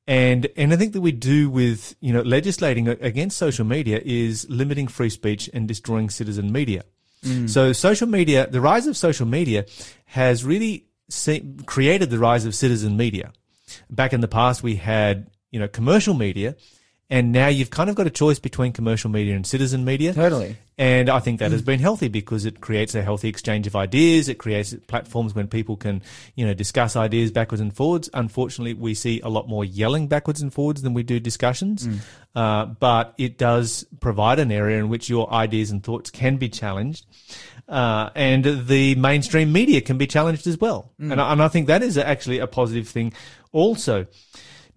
And 0.07 0.47
anything 0.55 0.91
that 0.91 1.01
we 1.01 1.11
do 1.11 1.49
with, 1.49 1.95
you 1.99 2.13
know, 2.13 2.21
legislating 2.21 2.87
against 2.87 3.37
social 3.37 3.65
media 3.65 4.01
is 4.05 4.49
limiting 4.49 4.87
free 4.87 5.09
speech 5.09 5.49
and 5.53 5.67
destroying 5.67 6.09
citizen 6.09 6.51
media. 6.51 6.83
Mm. 7.25 7.49
So 7.49 7.73
social 7.73 8.07
media, 8.07 8.47
the 8.47 8.61
rise 8.61 8.87
of 8.87 8.95
social 8.95 9.25
media 9.25 9.65
has 10.05 10.45
really 10.45 10.85
se- 11.09 11.43
created 11.65 12.09
the 12.09 12.19
rise 12.19 12.45
of 12.45 12.55
citizen 12.55 12.95
media. 12.95 13.33
Back 13.89 14.13
in 14.13 14.21
the 14.21 14.29
past, 14.29 14.63
we 14.63 14.77
had, 14.77 15.29
you 15.51 15.59
know, 15.59 15.67
commercial 15.67 16.13
media 16.13 16.55
and 17.09 17.31
now 17.31 17.47
you've 17.47 17.69
kind 17.69 17.89
of 17.89 17.95
got 17.95 18.07
a 18.07 18.09
choice 18.09 18.39
between 18.39 18.73
commercial 18.73 19.09
media 19.09 19.35
and 19.35 19.45
citizen 19.45 19.85
media. 19.85 20.13
Totally. 20.13 20.57
And 20.79 21.09
I 21.09 21.19
think 21.19 21.39
that 21.39 21.51
has 21.51 21.63
been 21.63 21.79
healthy 21.79 22.07
because 22.07 22.45
it 22.45 22.61
creates 22.61 22.93
a 22.93 23.01
healthy 23.01 23.29
exchange 23.29 23.65
of 23.65 23.75
ideas. 23.75 24.29
It 24.29 24.37
creates 24.37 24.75
platforms 24.85 25.33
when 25.33 25.47
people 25.47 25.75
can, 25.75 26.03
you 26.35 26.45
know, 26.45 26.53
discuss 26.53 26.95
ideas 26.95 27.31
backwards 27.31 27.61
and 27.61 27.75
forwards. 27.75 28.11
Unfortunately, 28.13 28.75
we 28.75 28.93
see 28.93 29.19
a 29.21 29.29
lot 29.29 29.47
more 29.47 29.65
yelling 29.65 30.07
backwards 30.07 30.39
and 30.39 30.53
forwards 30.53 30.83
than 30.83 30.93
we 30.93 31.01
do 31.01 31.19
discussions. 31.19 31.87
Uh, 32.35 32.65
but 32.65 33.15
it 33.17 33.39
does 33.39 33.87
provide 34.01 34.37
an 34.37 34.51
area 34.51 34.77
in 34.77 34.89
which 34.89 35.09
your 35.09 35.33
ideas 35.33 35.71
and 35.71 35.83
thoughts 35.83 36.11
can 36.11 36.37
be 36.37 36.47
challenged. 36.47 37.07
Uh, 37.67 38.11
and 38.13 38.45
the 38.67 38.93
mainstream 38.95 39.51
media 39.51 39.81
can 39.81 39.97
be 39.97 40.05
challenged 40.05 40.45
as 40.45 40.59
well. 40.59 40.91
And, 41.11 41.19
I, 41.19 41.31
and 41.31 41.41
I 41.41 41.47
think 41.47 41.67
that 41.67 41.81
is 41.81 41.97
actually 41.97 42.37
a 42.37 42.47
positive 42.47 42.87
thing 42.87 43.13
also. 43.51 44.05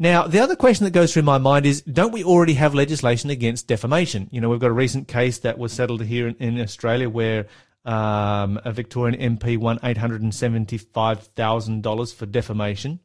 Now, 0.00 0.26
the 0.26 0.40
other 0.40 0.56
question 0.56 0.84
that 0.84 0.92
goes 0.92 1.12
through 1.12 1.24
my 1.24 1.36
mind 1.36 1.66
is, 1.66 1.82
don't 1.82 2.10
we 2.10 2.24
already 2.24 2.54
have 2.54 2.74
legislation 2.74 3.28
against 3.28 3.66
defamation? 3.66 4.30
You 4.32 4.40
know, 4.40 4.48
we've 4.48 4.58
got 4.58 4.70
a 4.70 4.72
recent 4.72 5.08
case 5.08 5.40
that 5.40 5.58
was 5.58 5.74
settled 5.74 6.02
here 6.02 6.26
in, 6.26 6.36
in 6.36 6.58
Australia 6.58 7.10
where 7.10 7.48
um, 7.84 8.58
a 8.64 8.72
Victorian 8.72 9.36
MP 9.36 9.58
won 9.58 9.78
$875,000 9.80 12.14
for 12.14 12.24
defamation. 12.24 13.00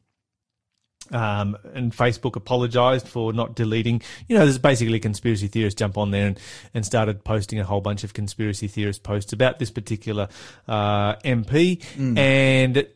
Um, 1.12 1.58
and 1.74 1.92
Facebook 1.92 2.34
apologized 2.34 3.06
for 3.06 3.34
not 3.34 3.54
deleting. 3.54 4.00
You 4.26 4.38
know, 4.38 4.44
there's 4.44 4.58
basically 4.58 4.98
conspiracy 4.98 5.48
theorists 5.48 5.78
jump 5.78 5.98
on 5.98 6.12
there 6.12 6.28
and, 6.28 6.40
and 6.72 6.86
started 6.86 7.24
posting 7.24 7.60
a 7.60 7.64
whole 7.64 7.82
bunch 7.82 8.04
of 8.04 8.14
conspiracy 8.14 8.68
theorist 8.68 9.02
posts 9.02 9.34
about 9.34 9.58
this 9.58 9.70
particular 9.70 10.28
uh, 10.66 11.16
MP, 11.16 11.84
and 12.16 12.86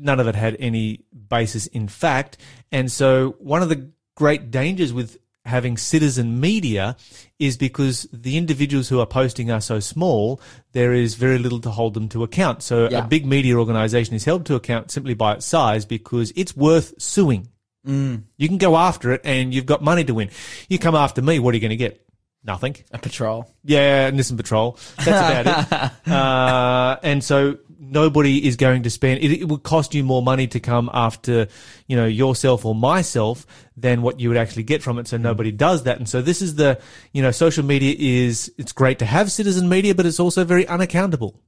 none 0.00 0.18
of 0.20 0.26
it 0.26 0.34
had 0.34 0.56
any 0.58 1.04
basis 1.28 1.66
in 1.68 1.86
fact. 1.88 2.38
And 2.72 2.90
so, 2.90 3.36
one 3.38 3.62
of 3.62 3.68
the 3.68 3.90
great 4.16 4.50
dangers 4.50 4.92
with 4.92 5.16
having 5.46 5.76
citizen 5.76 6.38
media 6.40 6.96
is 7.38 7.56
because 7.56 8.06
the 8.12 8.36
individuals 8.36 8.88
who 8.88 9.00
are 9.00 9.06
posting 9.06 9.50
are 9.50 9.60
so 9.60 9.80
small, 9.80 10.40
there 10.72 10.92
is 10.92 11.14
very 11.14 11.38
little 11.38 11.60
to 11.60 11.70
hold 11.70 11.94
them 11.94 12.08
to 12.10 12.22
account. 12.22 12.62
So, 12.62 12.88
Yeah. 12.90 13.04
a 13.04 13.06
big 13.08 13.24
media 13.26 13.56
organization 13.56 14.14
is 14.14 14.24
held 14.24 14.44
to 14.46 14.54
account 14.54 14.90
simply 14.90 15.14
by 15.14 15.34
its 15.34 15.46
size 15.46 15.84
because 15.86 16.32
it's 16.36 16.56
worth 16.56 16.94
suing. 16.98 17.48
You 17.84 18.48
can 18.48 18.58
go 18.58 18.76
after 18.76 19.12
it 19.12 19.22
and 19.24 19.54
you've 19.54 19.64
got 19.66 19.82
money 19.82 20.04
to 20.04 20.12
win. 20.14 20.28
You 20.68 20.78
come 20.78 20.94
after 20.94 21.22
me, 21.22 21.38
what 21.38 21.52
are 21.52 21.56
you 21.56 21.60
going 21.62 21.70
to 21.70 21.76
get? 21.76 22.06
Nothing. 22.44 22.76
A 22.92 22.98
patrol. 22.98 23.50
Yeah, 23.64 24.10
Nissan 24.10 24.36
Patrol. 24.36 24.78
That's 25.04 25.08
about 25.44 25.92
it. 26.06 26.12
Uh, 26.12 26.96
and 27.02 27.22
so 27.24 27.56
nobody 27.80 28.46
is 28.46 28.56
going 28.56 28.82
to 28.82 28.90
spend, 28.90 29.22
it, 29.22 29.40
it 29.40 29.48
would 29.48 29.62
cost 29.62 29.94
you 29.94 30.04
more 30.04 30.22
money 30.22 30.46
to 30.48 30.60
come 30.60 30.90
after, 30.92 31.48
you 31.86 31.96
know, 31.96 32.04
yourself 32.04 32.64
or 32.66 32.74
myself 32.74 33.46
than 33.76 34.02
what 34.02 34.20
you 34.20 34.28
would 34.28 34.36
actually 34.36 34.64
get 34.64 34.82
from 34.82 34.98
it. 34.98 35.08
So 35.08 35.16
nobody 35.16 35.50
does 35.50 35.84
that. 35.84 35.96
And 35.96 36.08
so 36.08 36.20
this 36.20 36.42
is 36.42 36.56
the, 36.56 36.78
you 37.12 37.22
know, 37.22 37.30
social 37.30 37.64
media 37.64 37.94
is, 37.98 38.52
it's 38.58 38.72
great 38.72 38.98
to 38.98 39.06
have 39.06 39.32
citizen 39.32 39.68
media, 39.68 39.94
but 39.94 40.04
it's 40.04 40.20
also 40.20 40.44
very 40.44 40.68
unaccountable. 40.68 41.40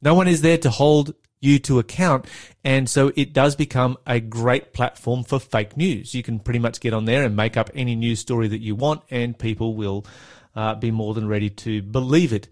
No 0.00 0.14
one 0.14 0.28
is 0.28 0.42
there 0.42 0.58
to 0.58 0.70
hold 0.70 1.14
you 1.40 1.58
to 1.60 1.80
account. 1.80 2.26
And 2.64 2.88
so 2.88 3.12
it 3.16 3.32
does 3.32 3.56
become 3.56 3.96
a 4.06 4.20
great 4.20 4.72
platform 4.72 5.24
for 5.24 5.40
fake 5.40 5.76
news. 5.76 6.14
You 6.14 6.22
can 6.22 6.38
pretty 6.38 6.60
much 6.60 6.80
get 6.80 6.94
on 6.94 7.04
there 7.04 7.24
and 7.24 7.34
make 7.34 7.56
up 7.56 7.70
any 7.74 7.96
news 7.96 8.20
story 8.20 8.48
that 8.48 8.60
you 8.60 8.76
want, 8.76 9.02
and 9.10 9.36
people 9.36 9.74
will 9.74 10.06
uh, 10.54 10.74
be 10.74 10.90
more 10.90 11.14
than 11.14 11.28
ready 11.28 11.50
to 11.50 11.82
believe 11.82 12.32
it. 12.32 12.48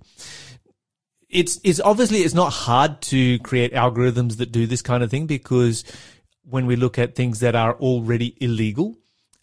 It's, 1.28 1.60
it's 1.64 1.80
obviously, 1.80 2.18
it's 2.18 2.34
not 2.34 2.52
hard 2.52 3.00
to 3.02 3.38
create 3.40 3.72
algorithms 3.72 4.36
that 4.36 4.52
do 4.52 4.66
this 4.66 4.82
kind 4.82 5.02
of 5.02 5.10
thing 5.10 5.26
because 5.26 5.84
when 6.42 6.66
we 6.66 6.76
look 6.76 6.98
at 6.98 7.14
things 7.14 7.40
that 7.40 7.54
are 7.56 7.74
already 7.74 8.36
illegal, 8.40 8.96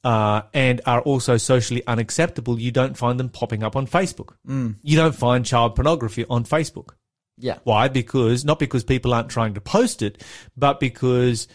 uh, 0.04 0.42
and 0.54 0.82
are 0.86 1.02
also 1.02 1.38
socially 1.38 1.86
unacceptable, 1.88 2.60
you 2.60 2.72
don't 2.72 2.98
find 2.98 3.20
them 3.20 3.30
popping 3.30 3.64
up 3.64 3.76
on 3.76 3.88
Facebook. 3.88 4.34
You 4.82 4.98
don't 4.98 5.16
find 5.16 5.46
child 5.46 5.76
pornography 5.76 6.26
on 6.30 6.44
Facebook. 6.44 6.90
Yeah. 7.38 7.60
Why? 7.64 7.88
Because 7.88 8.44
not 8.46 8.60
because 8.60 8.84
people 8.84 9.14
aren't 9.14 9.30
trying 9.30 9.54
to 9.54 9.62
post 9.62 10.02
it, 10.02 10.24
but 10.58 10.80
because 10.80 11.48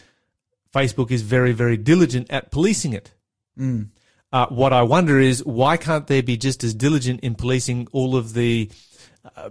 Facebook 0.73 1.11
is 1.11 1.21
very, 1.21 1.51
very 1.51 1.77
diligent 1.77 2.31
at 2.31 2.51
policing 2.51 2.93
it. 2.93 3.13
Uh, 4.31 4.47
what 4.47 4.73
I 4.73 4.83
wonder 4.83 5.19
is 5.19 5.43
why 5.45 5.77
can't 5.77 6.07
they 6.07 6.21
be 6.21 6.37
just 6.37 6.63
as 6.63 6.73
diligent 6.73 7.21
in 7.21 7.35
policing 7.35 7.87
all 7.91 8.15
of 8.15 8.33
the 8.33 8.69
uh, 9.35 9.49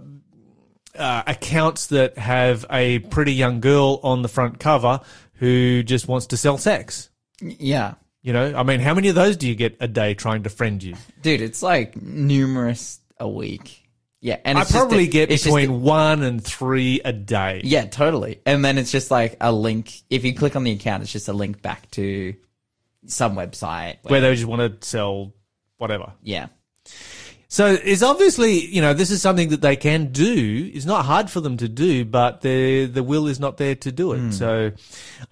uh, 0.97 1.23
accounts 1.27 1.87
that 1.87 2.17
have 2.17 2.65
a 2.71 2.99
pretty 2.99 3.33
young 3.33 3.59
girl 3.61 3.99
on 4.03 4.21
the 4.21 4.27
front 4.27 4.59
cover 4.59 5.01
who 5.35 5.83
just 5.83 6.07
wants 6.07 6.27
to 6.27 6.37
sell 6.37 6.57
sex? 6.57 7.09
Yeah. 7.41 7.95
You 8.21 8.33
know, 8.33 8.53
I 8.55 8.63
mean, 8.63 8.81
how 8.81 8.93
many 8.93 9.07
of 9.07 9.15
those 9.15 9.37
do 9.37 9.47
you 9.47 9.55
get 9.55 9.77
a 9.79 9.87
day 9.87 10.13
trying 10.13 10.43
to 10.43 10.49
friend 10.49 10.81
you? 10.83 10.95
Dude, 11.21 11.41
it's 11.41 11.63
like 11.63 11.95
numerous 12.01 12.99
a 13.17 13.27
week. 13.29 13.85
Yeah. 14.21 14.37
And 14.43 14.57
I 14.57 14.65
probably 14.65 15.05
a- 15.05 15.07
get 15.07 15.29
just 15.29 15.45
a- 15.45 15.47
between 15.49 15.81
one 15.81 16.21
and 16.23 16.43
three 16.43 16.99
a 17.05 17.13
day. 17.13 17.61
Yeah, 17.63 17.85
totally. 17.85 18.41
And 18.45 18.65
then 18.65 18.77
it's 18.77 18.91
just 18.91 19.09
like 19.09 19.37
a 19.39 19.51
link. 19.53 20.01
If 20.09 20.25
you 20.25 20.35
click 20.35 20.57
on 20.57 20.65
the 20.65 20.71
account, 20.71 21.03
it's 21.03 21.11
just 21.13 21.29
a 21.29 21.33
link 21.33 21.61
back 21.61 21.89
to 21.91 22.35
some 23.07 23.35
website. 23.37 23.97
where 24.03 24.19
they 24.19 24.35
just 24.35 24.45
want 24.45 24.81
to 24.81 24.85
sell 24.87 25.33
whatever. 25.77 26.11
yeah. 26.21 26.47
So 27.51 27.65
it's 27.83 28.03
obviously, 28.03 28.63
you 28.67 28.79
know, 28.79 28.93
this 28.93 29.09
is 29.09 29.23
something 29.23 29.49
that 29.49 29.61
they 29.61 29.75
can 29.75 30.11
do. 30.11 30.69
It's 30.71 30.85
not 30.85 31.03
hard 31.05 31.31
for 31.31 31.41
them 31.41 31.57
to 31.57 31.67
do, 31.67 32.05
but 32.05 32.41
the 32.41 32.85
the 32.85 33.01
will 33.01 33.25
is 33.25 33.39
not 33.39 33.57
there 33.57 33.73
to 33.73 33.91
do 33.91 34.13
it. 34.13 34.33
So 34.33 34.71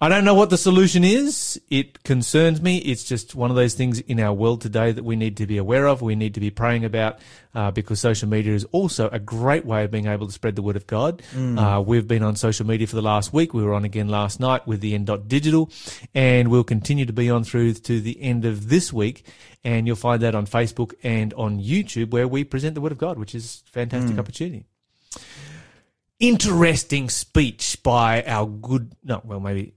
I 0.00 0.08
don't 0.08 0.24
know 0.24 0.34
what 0.34 0.50
the 0.50 0.58
solution 0.58 1.04
is. 1.04 1.60
It 1.70 2.02
concerns 2.02 2.60
me. 2.60 2.78
It's 2.78 3.04
just 3.04 3.36
one 3.36 3.50
of 3.50 3.56
those 3.56 3.74
things 3.74 4.00
in 4.00 4.18
our 4.18 4.32
world 4.32 4.60
today 4.62 4.90
that 4.90 5.04
we 5.04 5.14
need 5.14 5.36
to 5.36 5.46
be 5.46 5.58
aware 5.58 5.86
of. 5.86 6.02
We 6.02 6.16
need 6.16 6.34
to 6.34 6.40
be 6.40 6.50
praying 6.50 6.84
about 6.84 7.20
uh, 7.54 7.70
because 7.70 8.00
social 8.00 8.28
media 8.28 8.52
is 8.52 8.64
also 8.72 9.08
a 9.10 9.18
great 9.20 9.64
way 9.64 9.84
of 9.84 9.90
being 9.92 10.06
able 10.06 10.26
to 10.26 10.32
spread 10.32 10.56
the 10.56 10.62
word 10.62 10.76
of 10.76 10.88
God. 10.88 11.22
Uh, 11.56 11.80
we've 11.80 12.08
been 12.08 12.24
on 12.24 12.34
social 12.34 12.66
media 12.66 12.86
for 12.88 12.96
the 12.96 13.02
last 13.02 13.32
week. 13.32 13.54
We 13.54 13.62
were 13.62 13.74
on 13.74 13.84
again 13.84 14.08
last 14.08 14.40
night 14.40 14.66
with 14.66 14.80
the 14.80 14.94
end 14.94 15.08
digital, 15.28 15.70
and 16.14 16.50
we'll 16.50 16.64
continue 16.64 17.06
to 17.06 17.12
be 17.12 17.30
on 17.30 17.44
through 17.44 17.74
to 17.74 18.00
the 18.00 18.20
end 18.20 18.44
of 18.44 18.68
this 18.68 18.92
week. 18.92 19.24
And 19.64 19.86
you'll 19.86 19.96
find 19.96 20.22
that 20.22 20.34
on 20.36 20.46
Facebook 20.46 20.94
and 21.02 21.34
on 21.34 21.58
YouTube 21.58 22.07
where 22.10 22.28
we 22.28 22.44
present 22.44 22.74
the 22.74 22.80
word 22.80 22.92
of 22.92 22.98
God, 22.98 23.18
which 23.18 23.34
is 23.34 23.62
a 23.68 23.70
fantastic 23.70 24.18
opportunity. 24.18 24.64
Interesting 26.20 27.08
speech 27.10 27.78
by 27.84 28.24
our 28.24 28.44
good, 28.46 28.92
no, 29.04 29.20
well, 29.24 29.38
maybe 29.38 29.74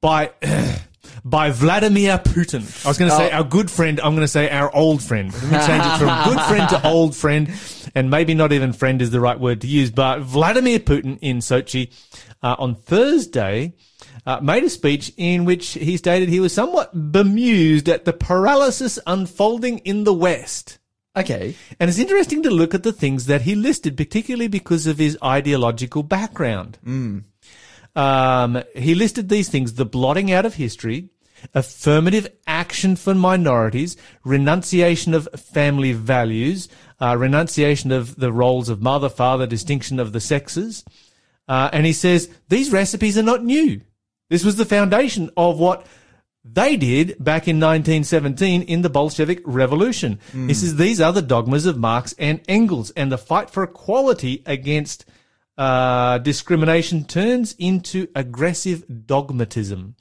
by, 0.00 0.30
by 1.24 1.50
Vladimir 1.50 2.18
Putin. 2.18 2.60
I 2.86 2.88
was 2.88 2.98
going 2.98 3.10
to 3.10 3.16
say 3.16 3.30
Oh. 3.32 3.38
our 3.38 3.44
good 3.44 3.68
friend. 3.68 3.98
I'm 4.00 4.14
going 4.14 4.24
to 4.24 4.28
say 4.28 4.48
our 4.48 4.72
old 4.74 5.02
friend. 5.02 5.32
Let 5.32 5.42
me 5.42 5.58
change 5.66 5.84
it 5.84 5.98
from 5.98 6.24
good 6.34 6.40
friend 6.42 6.68
to 6.70 6.86
old 6.88 7.16
friend. 7.16 7.50
And 7.96 8.10
maybe 8.10 8.32
not 8.34 8.52
even 8.52 8.72
friend 8.72 9.02
is 9.02 9.10
the 9.10 9.18
right 9.20 9.38
word 9.40 9.60
to 9.62 9.66
use, 9.66 9.90
but 9.90 10.20
Vladimir 10.20 10.78
Putin 10.78 11.18
in 11.20 11.38
Sochi 11.38 11.92
uh, 12.44 12.54
on 12.60 12.76
Thursday 12.76 13.74
uh, 14.24 14.38
made 14.40 14.62
a 14.62 14.70
speech 14.70 15.12
in 15.16 15.44
which 15.44 15.70
he 15.70 15.96
stated 15.96 16.28
he 16.28 16.38
was 16.38 16.52
somewhat 16.54 17.10
bemused 17.10 17.88
at 17.88 18.04
the 18.04 18.12
paralysis 18.12 19.00
unfolding 19.04 19.78
in 19.78 20.04
the 20.04 20.14
West. 20.14 20.78
Okay. 21.14 21.54
And 21.78 21.90
it's 21.90 21.98
interesting 21.98 22.42
to 22.42 22.50
look 22.50 22.74
at 22.74 22.82
the 22.82 22.92
things 22.92 23.26
that 23.26 23.42
he 23.42 23.54
listed, 23.54 23.96
particularly 23.96 24.48
because 24.48 24.86
of 24.86 24.98
his 24.98 25.18
ideological 25.22 26.02
background. 26.02 26.78
Um, 27.94 28.62
he 28.74 28.94
listed 28.94 29.28
these 29.28 29.48
things 29.48 29.74
the 29.74 29.84
blotting 29.84 30.32
out 30.32 30.46
of 30.46 30.54
history, 30.54 31.10
affirmative 31.52 32.28
action 32.46 32.96
for 32.96 33.14
minorities, 33.14 33.96
renunciation 34.24 35.12
of 35.12 35.28
family 35.36 35.92
values, 35.92 36.68
uh, 37.00 37.16
renunciation 37.18 37.92
of 37.92 38.16
the 38.16 38.32
roles 38.32 38.70
of 38.70 38.80
mother, 38.80 39.10
father, 39.10 39.46
distinction 39.46 40.00
of 40.00 40.12
the 40.12 40.20
sexes. 40.20 40.84
Uh, 41.46 41.68
and 41.72 41.84
he 41.84 41.92
says 41.92 42.30
these 42.48 42.72
recipes 42.72 43.18
are 43.18 43.22
not 43.22 43.44
new. 43.44 43.80
This 44.30 44.44
was 44.44 44.56
the 44.56 44.64
foundation 44.64 45.28
of 45.36 45.58
what 45.58 45.86
they 46.44 46.76
did 46.76 47.16
back 47.22 47.46
in 47.46 47.60
1917 47.60 48.62
in 48.62 48.82
the 48.82 48.90
Bolshevik 48.90 49.42
Revolution. 49.44 50.18
He 50.48 50.54
says 50.54 50.76
these 50.76 51.00
are 51.00 51.12
the 51.12 51.22
dogmas 51.22 51.66
of 51.66 51.78
Marx 51.78 52.14
and 52.18 52.40
Engels, 52.48 52.90
and 52.90 53.12
the 53.12 53.18
fight 53.18 53.48
for 53.48 53.62
equality 53.62 54.42
against 54.44 55.04
uh, 55.56 56.18
discrimination 56.18 57.04
turns 57.04 57.54
into 57.58 58.08
aggressive 58.14 58.84
dogmatism. 59.06 59.94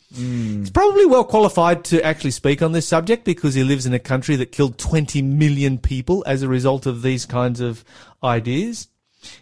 He's 0.62 0.72
probably 0.72 1.06
well 1.06 1.24
qualified 1.24 1.84
to 1.86 2.04
actually 2.04 2.32
speak 2.32 2.62
on 2.62 2.72
this 2.72 2.88
subject 2.88 3.26
because 3.26 3.54
he 3.54 3.64
lives 3.64 3.86
in 3.86 3.94
a 3.94 4.00
country 4.00 4.36
that 4.38 4.52
killed 4.52 4.78
20 4.78 5.22
million 5.22 5.78
people 5.78 6.24
as 6.26 6.42
a 6.42 6.48
result 6.48 6.86
of 6.86 7.02
these 7.02 7.26
kinds 7.26 7.60
of 7.60 7.86
ideas. 8.24 8.88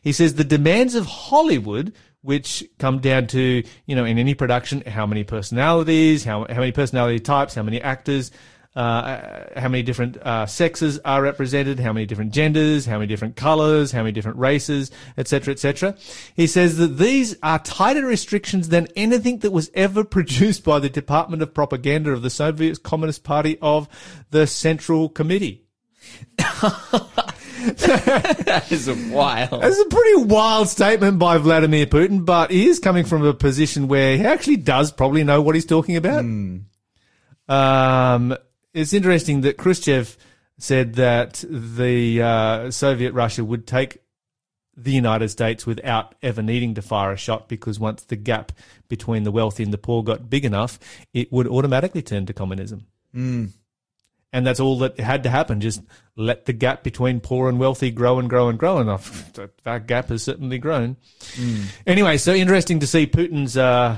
He 0.02 0.12
says 0.12 0.34
the 0.34 0.44
demands 0.44 0.96
of 0.96 1.06
Hollywood, 1.06 1.94
which 2.22 2.64
come 2.78 3.00
down 3.00 3.28
to, 3.28 3.64
you 3.86 3.96
know, 3.96 4.06
in 4.06 4.18
any 4.18 4.34
production, 4.34 4.82
how 4.82 5.06
many 5.06 5.24
personalities, 5.24 6.24
how, 6.24 6.46
how 6.50 6.60
many 6.60 6.72
personality 6.72 7.20
types, 7.20 7.56
how 7.56 7.64
many 7.64 7.82
actors, 7.82 8.32
uh, 8.76 9.46
how 9.60 9.68
many 9.68 9.82
different 9.84 10.18
uh, 10.18 10.46
sexes 10.46 11.00
are 11.00 11.22
represented, 11.22 11.80
how 11.80 11.92
many 11.92 12.06
different 12.06 12.32
genders, 12.32 12.86
how 12.86 13.00
many 13.00 13.08
different 13.08 13.36
colors, 13.36 13.92
how 13.92 14.00
many 14.00 14.12
different 14.12 14.38
races, 14.38 14.92
etc., 15.18 15.54
etc. 15.54 15.98
He 16.36 16.46
says 16.46 16.78
that 16.78 16.98
these 16.98 17.36
are 17.42 17.60
tighter 17.60 18.06
restrictions 18.06 18.70
than 18.70 18.88
anything 18.96 19.40
that 19.40 19.52
was 19.52 19.72
ever 19.74 20.04
produced 20.16 20.64
by 20.64 20.80
the 20.80 20.90
Department 20.90 21.42
of 21.42 21.54
Propaganda 21.54 22.12
of 22.12 22.22
the 22.22 22.30
Soviet 22.30 22.84
Communist 22.84 23.24
Party 23.24 23.58
of 23.62 23.90
the 24.30 24.46
Central 24.46 25.10
Committee. 25.10 25.66
that 27.60 28.72
is 28.72 28.90
wild. 29.12 29.62
That's 29.62 29.80
a 29.80 29.86
pretty 29.86 30.24
wild 30.24 30.70
statement 30.70 31.20
by 31.20 31.38
Vladimir 31.38 31.86
Putin, 31.86 32.26
but 32.26 32.52
he 32.52 32.68
is 32.68 32.80
coming 32.80 33.06
from 33.06 33.26
a 33.26 33.34
position 33.34 33.88
where 33.88 34.18
he 34.18 34.26
actually 34.26 34.58
does 34.58 34.92
probably 34.92 35.24
know 35.24 35.42
what 35.42 35.56
he's 35.56 35.66
talking 35.66 35.96
about. 35.96 36.24
Um, 37.48 38.36
it's 38.74 38.94
interesting 38.94 39.42
that 39.42 39.58
Khrushchev 39.58 40.18
said 40.58 40.96
that 40.96 41.44
the 41.50 42.22
uh, 42.22 42.72
Soviet 42.72 43.14
Russia 43.14 43.44
would 43.44 43.66
take 43.66 44.00
the 44.76 44.92
United 44.92 45.30
States 45.30 45.66
without 45.66 46.16
ever 46.22 46.42
needing 46.42 46.74
to 46.76 46.82
fire 46.82 47.12
a 47.12 47.18
shot 47.18 47.50
because 47.50 47.80
once 47.80 48.04
the 48.04 48.16
gap 48.16 48.52
between 48.88 49.24
the 49.24 49.32
wealthy 49.32 49.64
and 49.64 49.74
the 49.74 49.78
poor 49.78 50.04
got 50.04 50.30
big 50.30 50.46
enough, 50.46 50.80
it 51.14 51.32
would 51.32 51.48
automatically 51.48 52.02
turn 52.02 52.26
to 52.26 52.34
communism. 52.34 52.88
And 54.32 54.46
that's 54.46 54.60
all 54.60 54.78
that 54.80 55.00
had 55.00 55.24
to 55.24 55.30
happen. 55.30 55.60
Just 55.60 55.82
let 56.16 56.46
the 56.46 56.54
gap 56.54 56.84
between 56.84 57.20
poor 57.20 57.50
and 57.50 57.58
wealthy 57.60 57.90
grow 57.90 58.20
and 58.20 58.30
grow 58.30 58.48
and 58.50 58.60
grow. 58.60 58.78
And 58.78 58.88
that- 59.34 59.52
that 59.64 59.88
gap 59.88 60.10
has 60.10 60.22
certainly 60.24 60.58
grown. 60.60 60.98
Anyway, 61.88 62.18
so 62.18 62.34
interesting 62.34 62.80
to 62.82 62.88
see 62.88 63.08
Putin's 63.08 63.58
uh, 63.58 63.98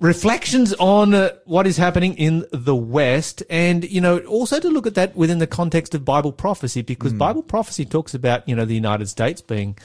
reflections 0.00 0.72
on 0.74 1.14
uh, 1.14 1.30
what 1.46 1.66
is 1.66 1.76
happening 1.76 2.14
in 2.14 2.44
the 2.52 2.74
West, 2.76 3.42
and 3.50 3.84
you 3.90 4.00
know, 4.00 4.18
also 4.20 4.60
to 4.60 4.68
look 4.68 4.86
at 4.86 4.94
that 4.94 5.16
within 5.16 5.38
the 5.38 5.46
context 5.46 5.94
of 5.94 6.04
Bible 6.04 6.32
prophecy, 6.32 6.82
because 6.82 7.12
Bible 7.12 7.42
prophecy 7.42 7.84
talks 7.84 8.14
about 8.14 8.48
you 8.48 8.54
know 8.54 8.64
the 8.64 8.74
United 8.74 9.08
States 9.08 9.40
being 9.40 9.76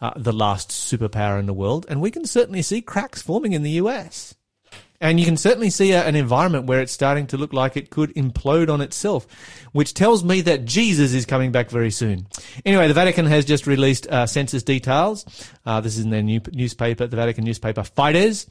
uh, 0.00 0.12
the 0.16 0.32
last 0.32 0.70
superpower 0.70 1.38
in 1.38 1.46
the 1.46 1.54
world, 1.54 1.86
and 1.88 2.00
we 2.00 2.10
can 2.10 2.24
certainly 2.24 2.62
see 2.62 2.80
cracks 2.82 3.22
forming 3.22 3.52
in 3.52 3.62
the 3.62 3.72
US. 3.72 4.34
And 5.00 5.20
you 5.20 5.26
can 5.26 5.36
certainly 5.36 5.70
see 5.70 5.92
a, 5.92 6.04
an 6.04 6.16
environment 6.16 6.66
where 6.66 6.80
it's 6.80 6.92
starting 6.92 7.28
to 7.28 7.36
look 7.36 7.52
like 7.52 7.76
it 7.76 7.90
could 7.90 8.12
implode 8.14 8.68
on 8.68 8.80
itself, 8.80 9.26
which 9.72 9.94
tells 9.94 10.24
me 10.24 10.40
that 10.40 10.64
Jesus 10.64 11.14
is 11.14 11.24
coming 11.24 11.52
back 11.52 11.70
very 11.70 11.92
soon. 11.92 12.26
Anyway, 12.64 12.88
the 12.88 12.94
Vatican 12.94 13.26
has 13.26 13.44
just 13.44 13.68
released 13.68 14.08
uh, 14.08 14.26
census 14.26 14.64
details. 14.64 15.24
Uh, 15.64 15.80
this 15.80 15.96
is 15.96 16.04
in 16.04 16.10
their 16.10 16.22
new 16.22 16.40
newspaper, 16.52 17.06
the 17.06 17.16
Vatican 17.16 17.44
newspaper 17.44 17.84
Fides. 17.84 18.46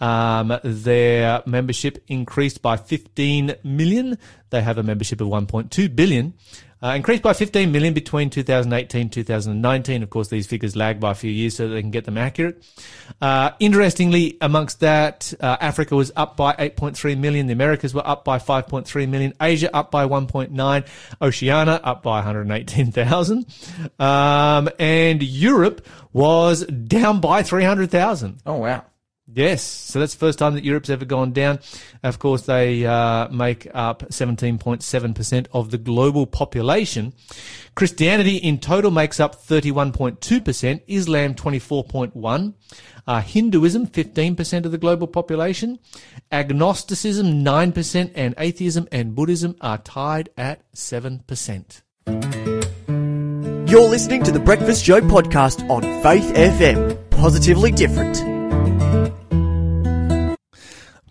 Um, 0.00 0.58
their 0.64 1.42
membership 1.44 2.02
increased 2.08 2.62
by 2.62 2.78
15 2.78 3.56
million. 3.62 4.16
They 4.48 4.62
have 4.62 4.78
a 4.78 4.82
membership 4.82 5.20
of 5.20 5.28
1.2 5.28 5.94
billion. 5.94 6.32
Uh, 6.82 6.94
increased 6.96 7.22
by 7.22 7.32
15 7.32 7.70
million 7.70 7.94
between 7.94 8.28
2018 8.28 9.08
2019. 9.08 10.02
Of 10.02 10.10
course, 10.10 10.28
these 10.28 10.46
figures 10.46 10.74
lag 10.74 10.98
by 10.98 11.12
a 11.12 11.14
few 11.14 11.30
years 11.30 11.54
so 11.54 11.68
they 11.68 11.80
can 11.80 11.92
get 11.92 12.04
them 12.04 12.18
accurate. 12.18 12.62
Uh, 13.20 13.52
interestingly, 13.60 14.36
amongst 14.40 14.80
that, 14.80 15.32
uh, 15.40 15.56
Africa 15.60 15.94
was 15.94 16.10
up 16.16 16.36
by 16.36 16.54
8.3 16.54 17.16
million. 17.18 17.46
The 17.46 17.52
Americas 17.52 17.94
were 17.94 18.06
up 18.06 18.24
by 18.24 18.38
5.3 18.38 19.08
million. 19.08 19.32
Asia 19.40 19.74
up 19.74 19.92
by 19.92 20.06
1.9. 20.06 20.86
Oceania 21.20 21.80
up 21.84 22.02
by 22.02 22.16
118,000. 22.16 23.46
Um, 24.00 24.68
and 24.80 25.22
Europe 25.22 25.86
was 26.12 26.64
down 26.66 27.20
by 27.20 27.44
300,000. 27.44 28.40
Oh 28.44 28.56
wow. 28.56 28.84
Yes, 29.26 29.62
so 29.62 30.00
that's 30.00 30.14
the 30.14 30.18
first 30.18 30.38
time 30.38 30.54
that 30.54 30.64
Europe's 30.64 30.90
ever 30.90 31.04
gone 31.04 31.32
down. 31.32 31.60
Of 32.02 32.18
course, 32.18 32.42
they 32.42 32.84
uh, 32.84 33.28
make 33.28 33.68
up 33.72 34.02
17.7% 34.10 35.46
of 35.52 35.70
the 35.70 35.78
global 35.78 36.26
population. 36.26 37.14
Christianity 37.74 38.36
in 38.36 38.58
total 38.58 38.90
makes 38.90 39.20
up 39.20 39.36
31.2%, 39.46 40.82
Islam 40.88 41.34
24.1%, 41.34 42.54
uh, 43.06 43.20
Hinduism 43.20 43.86
15% 43.86 44.64
of 44.64 44.72
the 44.72 44.78
global 44.78 45.06
population, 45.06 45.78
agnosticism 46.32 47.44
9%, 47.44 48.12
and 48.14 48.34
atheism 48.38 48.88
and 48.90 49.14
Buddhism 49.14 49.56
are 49.60 49.78
tied 49.78 50.30
at 50.36 50.70
7%. 50.72 51.82
You're 53.70 53.88
listening 53.88 54.24
to 54.24 54.32
the 54.32 54.40
Breakfast 54.40 54.84
Show 54.84 55.00
podcast 55.00 55.68
on 55.70 55.82
Faith 56.02 56.34
FM. 56.34 57.10
Positively 57.10 57.70
different. 57.70 58.32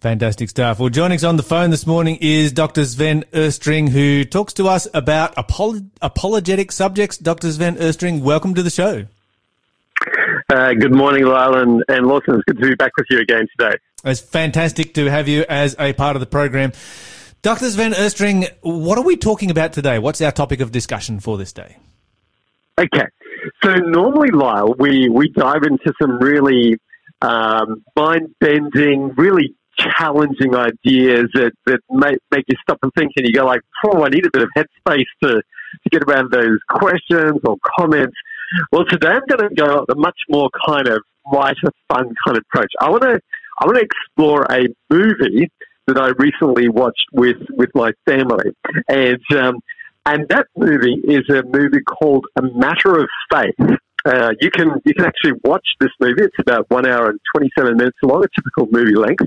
Fantastic 0.02 0.50
stuff. 0.50 0.80
Well, 0.80 0.90
joining 0.90 1.18
us 1.18 1.24
on 1.24 1.38
the 1.38 1.44
phone 1.44 1.70
this 1.70 1.86
morning 1.86 2.18
is 2.22 2.52
Dr. 2.52 2.86
Sven 2.86 3.24
Oestring, 3.34 3.88
who 3.88 4.24
talks 4.24 4.52
to 4.54 4.68
us 4.68 4.88
about 4.96 5.36
apolo- 5.36 5.88
apologetic 6.02 6.72
subjects. 6.72 7.20
Dr. 7.20 7.52
Sven 7.52 7.76
Oestring, 7.76 8.22
welcome 8.22 8.56
to 8.56 8.64
the 8.64 8.72
show. 8.72 9.06
Uh, 10.52 10.74
good 10.74 10.92
morning, 10.92 11.26
Lyle 11.26 11.54
and, 11.54 11.84
and 11.88 12.08
Lawson. 12.08 12.34
It's 12.34 12.44
good 12.46 12.58
to 12.58 12.70
be 12.70 12.74
back 12.74 12.94
with 12.98 13.06
you 13.12 13.20
again 13.20 13.46
today. 13.56 13.78
It's 14.04 14.20
fantastic 14.20 14.96
to 14.96 15.06
have 15.06 15.28
you 15.28 15.46
as 15.48 15.76
a 15.78 15.94
part 15.94 16.16
of 16.16 16.20
the 16.20 16.26
program. 16.26 16.72
Dr. 17.44 17.70
Sven 17.70 17.92
Oestring, 17.92 18.50
what 18.62 18.98
are 18.98 19.04
we 19.04 19.18
talking 19.18 19.52
about 19.52 19.72
today? 19.72 20.00
What's 20.00 20.20
our 20.20 20.32
topic 20.32 20.62
of 20.62 20.72
discussion 20.72 21.20
for 21.20 21.38
this 21.38 21.54
day? 21.54 21.78
Okay. 22.80 23.06
So 23.64 23.76
normally, 23.76 24.32
Lyle, 24.32 24.74
we, 24.80 25.10
we 25.10 25.30
dive 25.30 25.62
into 25.62 25.94
some 26.02 26.18
really 26.18 26.78
um, 27.22 27.84
mind-bending, 27.96 29.14
really 29.16 29.54
challenging 29.98 30.56
ideas 30.56 31.26
that, 31.34 31.52
that 31.66 31.80
make, 31.90 32.20
make 32.32 32.46
you 32.48 32.56
stop 32.62 32.80
and 32.84 32.92
think 32.98 33.12
and 33.18 33.26
you 33.26 33.34
go 33.34 33.46
like, 33.46 33.62
oh, 33.86 34.04
I 34.04 34.10
need 34.10 34.26
a 34.26 34.32
bit 34.32 34.44
of 34.44 34.50
headspace 34.58 35.06
to, 35.24 35.30
to 35.36 35.90
get 35.92 36.04
around 36.04 36.32
those 36.32 36.60
questions 36.70 37.40
or 37.46 37.58
comments. 37.78 38.16
Well, 38.72 38.86
today 38.86 39.10
I'm 39.10 39.22
going 39.28 39.50
to 39.50 39.56
go 39.56 39.86
a 39.90 39.96
much 39.96 40.18
more 40.30 40.50
kind 40.68 40.88
of 40.88 41.02
lighter, 41.32 41.72
fun 41.90 42.14
kind 42.26 42.38
of 42.38 42.44
approach. 42.50 42.72
I 42.82 42.90
want 42.90 43.04
to 43.04 43.20
I 43.60 43.66
want 43.66 43.78
to 43.78 43.84
explore 43.86 44.46
a 44.50 44.68
movie 44.90 45.50
that 45.88 45.98
I 45.98 46.10
recently 46.18 46.68
watched 46.68 47.06
with 47.14 47.38
with 47.52 47.70
my 47.76 47.92
family, 48.06 48.52
and 48.88 49.22
um, 49.38 49.60
and 50.06 50.28
that 50.30 50.48
movie 50.58 51.00
is 51.04 51.30
a 51.30 51.44
movie 51.44 51.82
called 51.82 52.26
A 52.38 52.42
Matter 52.42 53.00
of 53.00 53.10
Faith. 53.32 53.78
Uh, 54.04 54.32
you 54.42 54.50
can 54.50 54.82
you 54.84 54.94
can 54.96 55.06
actually 55.06 55.34
watch 55.44 55.66
this 55.80 55.92
movie. 56.00 56.24
It's 56.24 56.40
about 56.40 56.66
one 56.70 56.88
hour 56.88 57.10
and 57.12 57.20
twenty 57.36 57.52
seven 57.58 57.78
minutes 57.78 57.98
long, 58.02 58.24
a 58.24 58.28
typical 58.36 58.68
movie 58.72 58.96
length. 58.96 59.26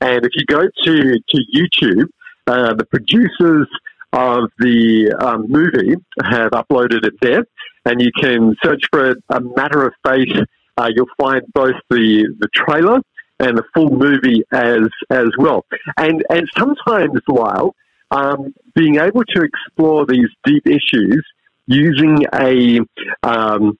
And 0.00 0.24
if 0.24 0.32
you 0.34 0.44
go 0.46 0.62
to 0.62 1.20
to 1.28 1.38
YouTube, 1.54 2.08
uh, 2.46 2.74
the 2.74 2.86
producers 2.86 3.68
of 4.12 4.50
the 4.58 5.14
um, 5.20 5.46
movie 5.48 5.94
have 6.22 6.52
uploaded 6.52 7.04
it 7.04 7.14
there, 7.20 7.44
and 7.84 8.00
you 8.00 8.10
can 8.18 8.54
search 8.64 8.82
for 8.90 9.10
it. 9.10 9.18
A 9.30 9.40
Matter 9.40 9.86
of 9.86 9.92
Faith. 10.06 10.36
Uh, 10.78 10.90
you'll 10.94 11.06
find 11.18 11.42
both 11.54 11.74
the 11.90 12.34
the 12.38 12.48
trailer 12.54 13.00
and 13.38 13.56
the 13.56 13.64
full 13.74 13.90
movie 13.90 14.42
as 14.52 14.88
as 15.10 15.28
well. 15.38 15.64
And 15.96 16.24
and 16.30 16.46
sometimes, 16.56 17.20
Lyle, 17.28 17.74
um, 18.10 18.54
being 18.74 18.96
able 18.96 19.24
to 19.24 19.42
explore 19.42 20.06
these 20.06 20.28
deep 20.44 20.66
issues 20.66 21.24
using 21.66 22.24
a 22.34 22.80
um, 23.22 23.78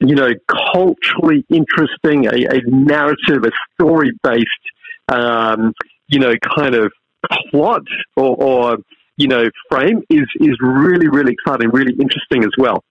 you 0.00 0.14
know 0.14 0.30
culturally 0.72 1.44
interesting, 1.50 2.26
a, 2.26 2.56
a 2.56 2.60
narrative, 2.66 3.44
a 3.44 3.50
story 3.74 4.12
based, 4.22 4.46
um, 5.08 5.72
you 6.08 6.18
know, 6.18 6.34
kind 6.56 6.74
of 6.74 6.92
plot 7.50 7.82
or, 8.16 8.36
or 8.36 8.76
you 9.16 9.28
know 9.28 9.48
frame 9.70 10.02
is 10.08 10.26
is 10.40 10.56
really 10.60 11.08
really 11.08 11.32
exciting, 11.32 11.70
really 11.70 11.94
interesting 11.94 12.44
as 12.44 12.52
well. 12.58 12.84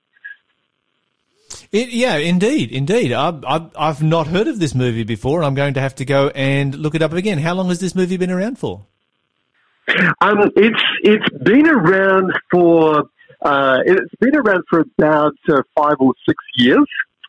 It, 1.71 1.89
yeah, 1.89 2.15
indeed, 2.15 2.71
indeed. 2.71 3.11
I've, 3.11 3.43
I've, 3.45 3.71
I've 3.77 4.03
not 4.03 4.27
heard 4.27 4.47
of 4.47 4.59
this 4.59 4.73
movie 4.73 5.03
before. 5.03 5.39
and 5.39 5.45
I'm 5.47 5.55
going 5.55 5.73
to 5.73 5.81
have 5.81 5.95
to 5.95 6.05
go 6.05 6.29
and 6.29 6.73
look 6.75 6.95
it 6.95 7.01
up 7.01 7.11
again. 7.13 7.39
How 7.39 7.53
long 7.55 7.67
has 7.69 7.79
this 7.79 7.93
movie 7.93 8.17
been 8.17 8.31
around 8.31 8.57
for? 8.57 8.85
Um, 10.21 10.51
it's 10.55 10.83
it's 11.03 11.29
been 11.43 11.67
around 11.67 12.33
for 12.51 13.09
uh, 13.41 13.79
it's 13.85 14.13
been 14.19 14.35
around 14.35 14.63
for 14.69 14.79
about 14.79 15.35
uh, 15.49 15.61
five 15.75 15.95
or 15.99 16.13
six 16.27 16.37
years. 16.57 16.85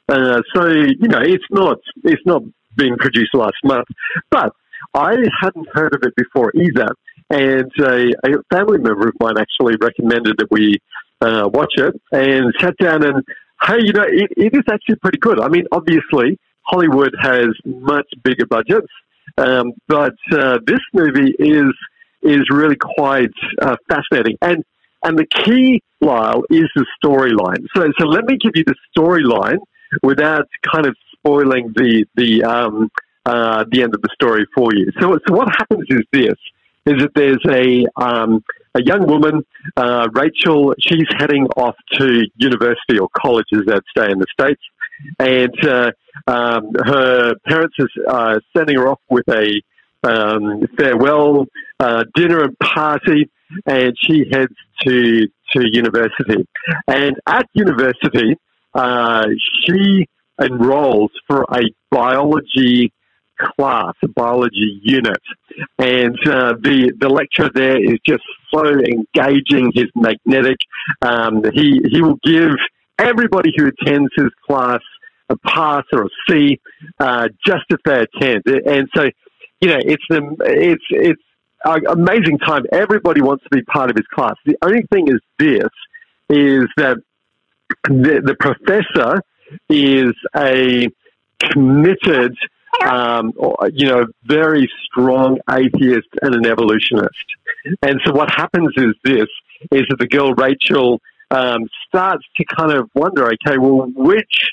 Uh, 0.08 0.40
so 0.54 0.66
you 0.68 1.08
know, 1.08 1.20
it's 1.20 1.44
not 1.50 1.78
it's 2.04 2.22
not 2.26 2.42
been 2.76 2.96
produced 2.96 3.34
last 3.34 3.56
month, 3.64 3.86
but 4.30 4.52
I 4.94 5.16
hadn't 5.40 5.68
heard 5.72 5.94
of 5.94 6.02
it 6.02 6.14
before 6.16 6.52
either. 6.54 6.88
And 7.30 7.70
a, 7.80 8.12
a 8.24 8.42
family 8.52 8.78
member 8.78 9.08
of 9.08 9.14
mine 9.20 9.34
actually 9.38 9.76
recommended 9.80 10.36
that 10.38 10.50
we 10.50 10.78
uh, 11.20 11.48
watch 11.52 11.72
it 11.76 12.00
and 12.12 12.54
sat 12.60 12.76
down 12.78 13.04
and 13.04 13.22
hey, 13.66 13.78
you 13.80 13.92
know, 13.92 14.04
it, 14.04 14.30
it 14.36 14.54
is 14.54 14.62
actually 14.70 14.96
pretty 14.96 15.18
good. 15.18 15.40
I 15.40 15.48
mean, 15.48 15.64
obviously 15.72 16.38
Hollywood 16.62 17.14
has 17.20 17.48
much 17.64 18.06
bigger 18.22 18.46
budgets, 18.46 18.88
um, 19.36 19.72
but 19.88 20.14
uh, 20.32 20.58
this 20.66 20.80
movie 20.92 21.34
is 21.38 21.72
is 22.22 22.42
really 22.50 22.76
quite 22.76 23.30
uh, 23.60 23.76
fascinating. 23.88 24.36
And 24.42 24.64
and 25.02 25.18
the 25.18 25.26
key, 25.26 25.82
Lyle, 26.00 26.42
is 26.50 26.68
the 26.74 26.86
storyline. 27.02 27.66
So 27.74 27.90
so 27.98 28.06
let 28.06 28.24
me 28.24 28.36
give 28.36 28.52
you 28.54 28.64
the 28.64 28.74
storyline 28.96 29.58
without 30.02 30.46
kind 30.72 30.86
of 30.86 30.96
spoiling 31.12 31.72
the 31.74 32.04
the 32.14 32.44
um, 32.44 32.90
uh, 33.28 33.64
the 33.70 33.82
end 33.82 33.94
of 33.94 34.00
the 34.00 34.08
story 34.14 34.46
for 34.54 34.70
you. 34.74 34.90
So 35.00 35.18
so 35.26 35.34
what 35.34 35.48
happens 35.48 35.86
is 35.90 36.02
this: 36.12 36.38
is 36.86 37.02
that 37.02 37.10
there's 37.14 37.44
a 37.48 37.86
um, 38.02 38.42
a 38.74 38.82
young 38.82 39.06
woman, 39.06 39.44
uh, 39.76 40.08
Rachel. 40.12 40.74
She's 40.80 41.08
heading 41.18 41.46
off 41.56 41.76
to 41.98 42.24
university 42.36 42.98
or 42.98 43.08
college, 43.14 43.46
as 43.52 43.62
they'd 43.66 44.10
in 44.10 44.18
the 44.18 44.26
states, 44.32 44.62
and 45.18 45.54
uh, 45.66 45.90
um, 46.26 46.72
her 46.84 47.34
parents 47.46 47.76
are 48.08 48.36
uh, 48.36 48.40
sending 48.56 48.76
her 48.76 48.88
off 48.88 49.00
with 49.10 49.28
a 49.28 49.60
um, 50.04 50.66
farewell 50.78 51.46
uh, 51.80 52.04
dinner 52.14 52.44
and 52.44 52.58
party, 52.58 53.30
and 53.66 53.94
she 54.00 54.24
heads 54.32 54.54
to 54.84 55.26
to 55.52 55.60
university. 55.70 56.46
And 56.86 57.16
at 57.26 57.46
university, 57.52 58.36
uh, 58.74 59.26
she 59.64 60.06
enrolls 60.40 61.10
for 61.26 61.42
a 61.50 61.62
biology 61.90 62.92
class, 63.38 63.94
a 64.02 64.08
biology 64.08 64.80
unit. 64.82 65.22
And 65.78 66.16
uh, 66.26 66.54
the 66.60 66.92
the 66.98 67.08
lecturer 67.08 67.50
there 67.54 67.82
is 67.82 67.98
just 68.06 68.22
so 68.52 68.64
engaging. 68.64 69.72
He's 69.74 69.90
magnetic. 69.94 70.58
Um, 71.02 71.42
he 71.52 71.80
he 71.90 72.02
will 72.02 72.18
give 72.22 72.52
everybody 72.98 73.50
who 73.56 73.66
attends 73.68 74.10
his 74.16 74.30
class 74.46 74.80
a 75.30 75.36
pass 75.36 75.84
or 75.92 76.04
a 76.04 76.08
C 76.28 76.60
uh, 76.98 77.28
just 77.46 77.64
if 77.70 77.80
they 77.84 78.02
attend. 78.02 78.42
And 78.46 78.88
so, 78.96 79.04
you 79.60 79.68
know, 79.68 79.78
it's 79.78 80.04
the 80.08 80.36
it's 80.40 80.84
it's 80.90 81.22
an 81.64 81.82
amazing 81.88 82.38
time. 82.38 82.64
Everybody 82.72 83.20
wants 83.20 83.44
to 83.44 83.50
be 83.50 83.62
part 83.62 83.90
of 83.90 83.96
his 83.96 84.06
class. 84.14 84.34
The 84.46 84.56
only 84.62 84.84
thing 84.92 85.08
is 85.08 85.20
this 85.38 85.68
is 86.30 86.66
that 86.76 86.98
the, 87.84 88.22
the 88.24 88.36
professor 88.38 89.22
is 89.68 90.12
a 90.36 90.88
committed, 91.40 92.36
um, 92.86 93.32
you 93.72 93.88
know, 93.88 94.06
very 94.24 94.70
strong 94.84 95.38
atheist 95.50 96.08
and 96.22 96.34
an 96.34 96.46
evolutionist. 96.46 97.26
And 97.82 98.00
so 98.04 98.12
what 98.12 98.30
happens 98.30 98.72
is 98.76 98.94
this, 99.04 99.28
is 99.72 99.84
that 99.88 99.98
the 99.98 100.06
girl 100.06 100.34
Rachel 100.34 101.00
um, 101.30 101.68
starts 101.86 102.24
to 102.36 102.44
kind 102.44 102.72
of 102.72 102.88
wonder, 102.94 103.26
okay, 103.26 103.58
well, 103.58 103.90
which 103.94 104.50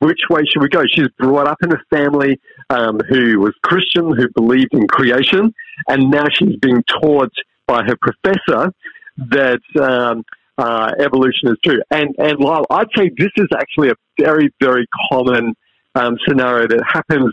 which 0.00 0.20
way 0.28 0.42
should 0.44 0.60
we 0.60 0.68
go? 0.68 0.82
She's 0.92 1.08
brought 1.18 1.48
up 1.48 1.56
in 1.62 1.72
a 1.72 1.80
family 1.88 2.38
um, 2.68 3.00
who 3.08 3.40
was 3.40 3.54
Christian, 3.62 4.14
who 4.14 4.28
believed 4.34 4.74
in 4.74 4.86
creation, 4.86 5.54
and 5.88 6.10
now 6.10 6.26
she's 6.30 6.56
being 6.56 6.82
taught 6.82 7.32
by 7.66 7.82
her 7.84 7.96
professor 7.96 8.72
that 9.16 9.62
um, 9.80 10.24
uh, 10.58 10.90
evolution 10.98 11.48
is 11.48 11.56
true. 11.64 11.80
And 11.90 12.14
and 12.18 12.38
Lyle, 12.38 12.66
I'd 12.68 12.88
say 12.94 13.10
this 13.16 13.30
is 13.36 13.48
actually 13.56 13.90
a 13.90 13.94
very 14.20 14.52
very 14.60 14.86
common 15.10 15.54
um, 15.94 16.16
scenario 16.26 16.66
that 16.68 16.82
happens 16.86 17.32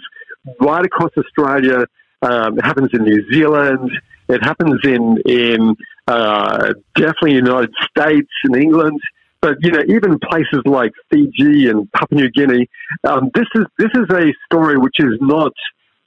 right 0.59 0.85
across 0.85 1.11
Australia. 1.17 1.85
Um, 2.21 2.57
it 2.57 2.65
happens 2.65 2.89
in 2.93 3.03
New 3.03 3.23
Zealand. 3.31 3.91
It 4.29 4.43
happens 4.43 4.79
in 4.83 5.17
in 5.25 5.75
uh, 6.07 6.73
definitely 6.95 7.33
United 7.33 7.73
States 7.89 8.29
and 8.43 8.55
England. 8.55 8.99
But 9.41 9.57
you 9.61 9.71
know, 9.71 9.81
even 9.87 10.19
places 10.19 10.61
like 10.65 10.91
Fiji 11.09 11.67
and 11.69 11.91
Papua 11.91 12.21
New 12.21 12.31
Guinea, 12.31 12.69
um, 13.03 13.31
this 13.33 13.47
is 13.55 13.65
this 13.77 13.89
is 13.95 14.07
a 14.11 14.31
story 14.45 14.77
which 14.77 14.97
is 14.99 15.17
not, 15.19 15.53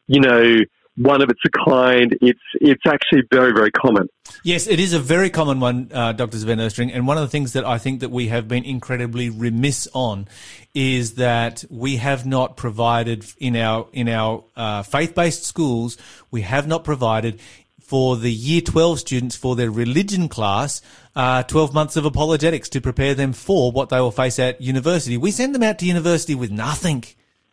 you 0.06 0.20
know, 0.20 0.56
one 0.96 1.22
of 1.22 1.28
its 1.28 1.40
kind. 1.66 2.16
It's 2.20 2.40
it's 2.54 2.82
actually 2.86 3.22
very 3.30 3.52
very 3.52 3.70
common. 3.70 4.08
Yes, 4.42 4.66
it 4.66 4.78
is 4.78 4.92
a 4.92 4.98
very 4.98 5.30
common 5.30 5.60
one, 5.60 5.90
uh, 5.92 6.12
Dr. 6.12 6.38
Sven 6.38 6.58
Oestring. 6.58 6.90
And 6.92 7.06
one 7.06 7.16
of 7.16 7.22
the 7.22 7.28
things 7.28 7.52
that 7.54 7.64
I 7.64 7.78
think 7.78 8.00
that 8.00 8.10
we 8.10 8.28
have 8.28 8.46
been 8.46 8.64
incredibly 8.64 9.30
remiss 9.30 9.88
on 9.92 10.28
is 10.74 11.14
that 11.14 11.64
we 11.70 11.96
have 11.96 12.26
not 12.26 12.56
provided 12.56 13.24
in 13.38 13.56
our 13.56 13.88
in 13.92 14.08
our 14.08 14.44
uh, 14.56 14.82
faith 14.82 15.14
based 15.14 15.44
schools. 15.44 15.96
We 16.30 16.42
have 16.42 16.66
not 16.66 16.84
provided 16.84 17.40
for 17.80 18.16
the 18.16 18.32
year 18.32 18.62
12 18.62 19.00
students 19.00 19.36
for 19.36 19.54
their 19.56 19.70
religion 19.70 20.28
class, 20.28 20.80
uh, 21.14 21.42
12 21.42 21.74
months 21.74 21.96
of 21.96 22.06
apologetics 22.06 22.70
to 22.70 22.80
prepare 22.80 23.14
them 23.14 23.32
for 23.34 23.70
what 23.70 23.90
they 23.90 24.00
will 24.00 24.10
face 24.10 24.38
at 24.38 24.60
university. 24.60 25.18
We 25.18 25.30
send 25.30 25.54
them 25.54 25.62
out 25.62 25.78
to 25.80 25.86
university 25.86 26.34
with 26.34 26.50
nothing. 26.50 27.04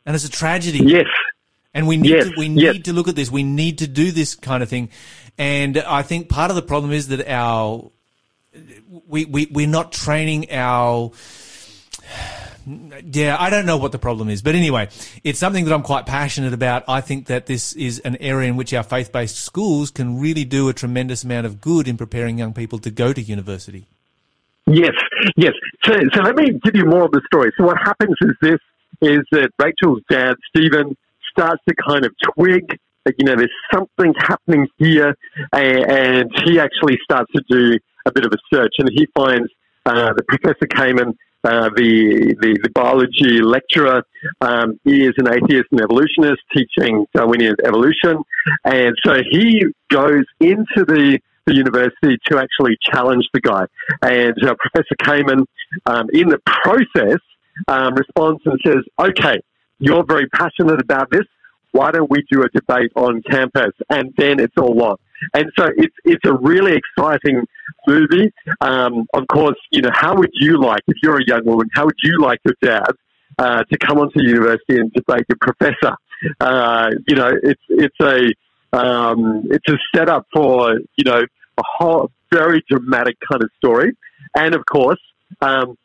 And 0.05 0.15
it's 0.15 0.25
a 0.25 0.31
tragedy. 0.31 0.79
Yes. 0.83 1.05
And 1.73 1.87
we 1.87 1.97
need 1.97 2.11
yes, 2.11 2.25
to, 2.25 2.33
we 2.37 2.49
need 2.49 2.61
yes. 2.61 2.81
to 2.83 2.93
look 2.93 3.07
at 3.07 3.15
this. 3.15 3.31
We 3.31 3.43
need 3.43 3.77
to 3.79 3.87
do 3.87 4.11
this 4.11 4.35
kind 4.35 4.61
of 4.61 4.69
thing. 4.69 4.89
And 5.37 5.77
I 5.77 6.01
think 6.01 6.27
part 6.27 6.51
of 6.51 6.55
the 6.55 6.61
problem 6.61 6.91
is 6.91 7.07
that 7.07 7.27
our 7.27 7.89
we 9.07 9.25
we 9.25 9.47
we're 9.51 9.67
not 9.67 9.91
training 9.93 10.51
our 10.51 11.11
yeah, 13.11 13.37
I 13.39 13.49
don't 13.49 13.65
know 13.65 13.77
what 13.77 13.91
the 13.91 13.97
problem 13.97 14.29
is, 14.29 14.41
but 14.41 14.53
anyway, 14.53 14.89
it's 15.23 15.39
something 15.39 15.65
that 15.65 15.73
I'm 15.73 15.81
quite 15.81 16.05
passionate 16.05 16.53
about. 16.53 16.83
I 16.87 17.01
think 17.01 17.25
that 17.25 17.47
this 17.47 17.73
is 17.73 17.99
an 17.99 18.17
area 18.17 18.49
in 18.49 18.55
which 18.55 18.73
our 18.73 18.83
faith-based 18.83 19.35
schools 19.35 19.89
can 19.89 20.19
really 20.19 20.45
do 20.45 20.69
a 20.69 20.73
tremendous 20.73 21.23
amount 21.23 21.47
of 21.47 21.59
good 21.59 21.87
in 21.87 21.97
preparing 21.97 22.37
young 22.37 22.53
people 22.53 22.77
to 22.79 22.91
go 22.91 23.13
to 23.13 23.21
university. 23.21 23.87
Yes, 24.67 24.91
yes. 25.35 25.53
So, 25.85 25.93
so 26.13 26.21
let 26.21 26.35
me 26.35 26.59
give 26.63 26.75
you 26.75 26.85
more 26.85 27.05
of 27.05 27.11
the 27.11 27.21
story. 27.25 27.51
So 27.57 27.65
what 27.65 27.77
happens 27.77 28.15
is 28.21 28.35
this, 28.41 28.59
is 29.01 29.21
that 29.31 29.49
Rachel's 29.57 30.03
dad, 30.07 30.35
Stephen, 30.49 30.95
starts 31.31 31.61
to 31.67 31.75
kind 31.75 32.05
of 32.05 32.11
twig 32.35 32.77
that, 33.05 33.15
you 33.17 33.25
know, 33.25 33.35
there's 33.35 33.49
something 33.73 34.13
happening 34.19 34.67
here, 34.77 35.15
and 35.53 36.29
he 36.45 36.59
actually 36.59 36.97
starts 37.03 37.31
to 37.35 37.41
do 37.49 37.77
a 38.05 38.11
bit 38.11 38.25
of 38.25 38.31
a 38.31 38.37
search, 38.53 38.73
and 38.79 38.89
he 38.93 39.07
finds 39.15 39.49
uh, 39.85 40.13
the 40.13 40.23
Professor 40.23 40.67
Kamen, 40.67 41.13
uh, 41.43 41.69
the, 41.75 42.35
the, 42.39 42.59
the 42.61 42.69
biology 42.69 43.41
lecturer, 43.41 44.03
um, 44.41 44.79
he 44.83 45.05
is 45.05 45.13
an 45.17 45.27
atheist 45.27 45.65
and 45.71 45.81
evolutionist 45.81 46.41
teaching 46.55 47.05
Darwinian 47.15 47.55
evolution, 47.65 48.21
and 48.63 48.95
so 49.03 49.15
he 49.31 49.65
goes 49.89 50.25
into 50.39 50.85
the 50.85 51.19
the 51.47 51.55
university 51.55 52.17
to 52.27 52.37
actually 52.37 52.77
challenge 52.91 53.25
the 53.33 53.41
guy. 53.41 53.65
And 54.03 54.35
uh, 54.43 54.53
Professor 54.59 54.95
Kamen, 55.01 55.45
um, 55.87 56.07
in 56.13 56.29
the 56.29 56.39
process, 56.45 57.17
um, 57.67 57.95
responds 57.95 58.41
and 58.45 58.59
says, 58.63 58.83
"Okay, 58.99 59.41
you're 59.81 60.05
very 60.05 60.27
passionate 60.29 60.79
about 60.79 61.09
this. 61.11 61.25
Why 61.71 61.91
don't 61.91 62.09
we 62.09 62.23
do 62.31 62.43
a 62.43 62.49
debate 62.49 62.91
on 62.95 63.21
campus?" 63.29 63.73
And 63.89 64.13
then 64.17 64.39
it's 64.39 64.55
all 64.57 64.81
on. 64.83 64.97
And 65.33 65.45
so 65.57 65.67
it's 65.75 65.95
it's 66.03 66.25
a 66.25 66.33
really 66.33 66.73
exciting 66.77 67.45
movie. 67.87 68.31
Um, 68.61 69.05
of 69.13 69.27
course, 69.27 69.57
you 69.71 69.81
know, 69.81 69.91
how 69.93 70.15
would 70.15 70.31
you 70.33 70.59
like 70.59 70.81
if 70.87 70.97
you're 71.03 71.17
a 71.17 71.25
young 71.25 71.45
woman? 71.45 71.67
How 71.73 71.85
would 71.85 71.99
you 72.03 72.19
like 72.21 72.39
your 72.43 72.55
dad 72.61 72.91
uh, 73.37 73.63
to 73.63 73.77
come 73.77 73.97
onto 73.99 74.21
university 74.21 74.79
and 74.79 74.91
debate 74.93 75.25
your 75.29 75.37
professor? 75.39 75.95
Uh, 76.39 76.89
you 77.07 77.15
know, 77.15 77.31
it's 77.43 77.61
it's 77.69 77.95
a 78.01 78.77
um, 78.77 79.47
it's 79.49 79.67
a 79.67 79.77
setup 79.95 80.27
for 80.33 80.73
you 80.95 81.03
know 81.05 81.21
a 81.57 81.63
whole 81.77 82.11
very 82.31 82.63
dramatic 82.69 83.17
kind 83.29 83.43
of 83.43 83.49
story, 83.57 83.95
and 84.35 84.55
of 84.55 84.63
course, 84.65 85.01
um, 85.41 85.77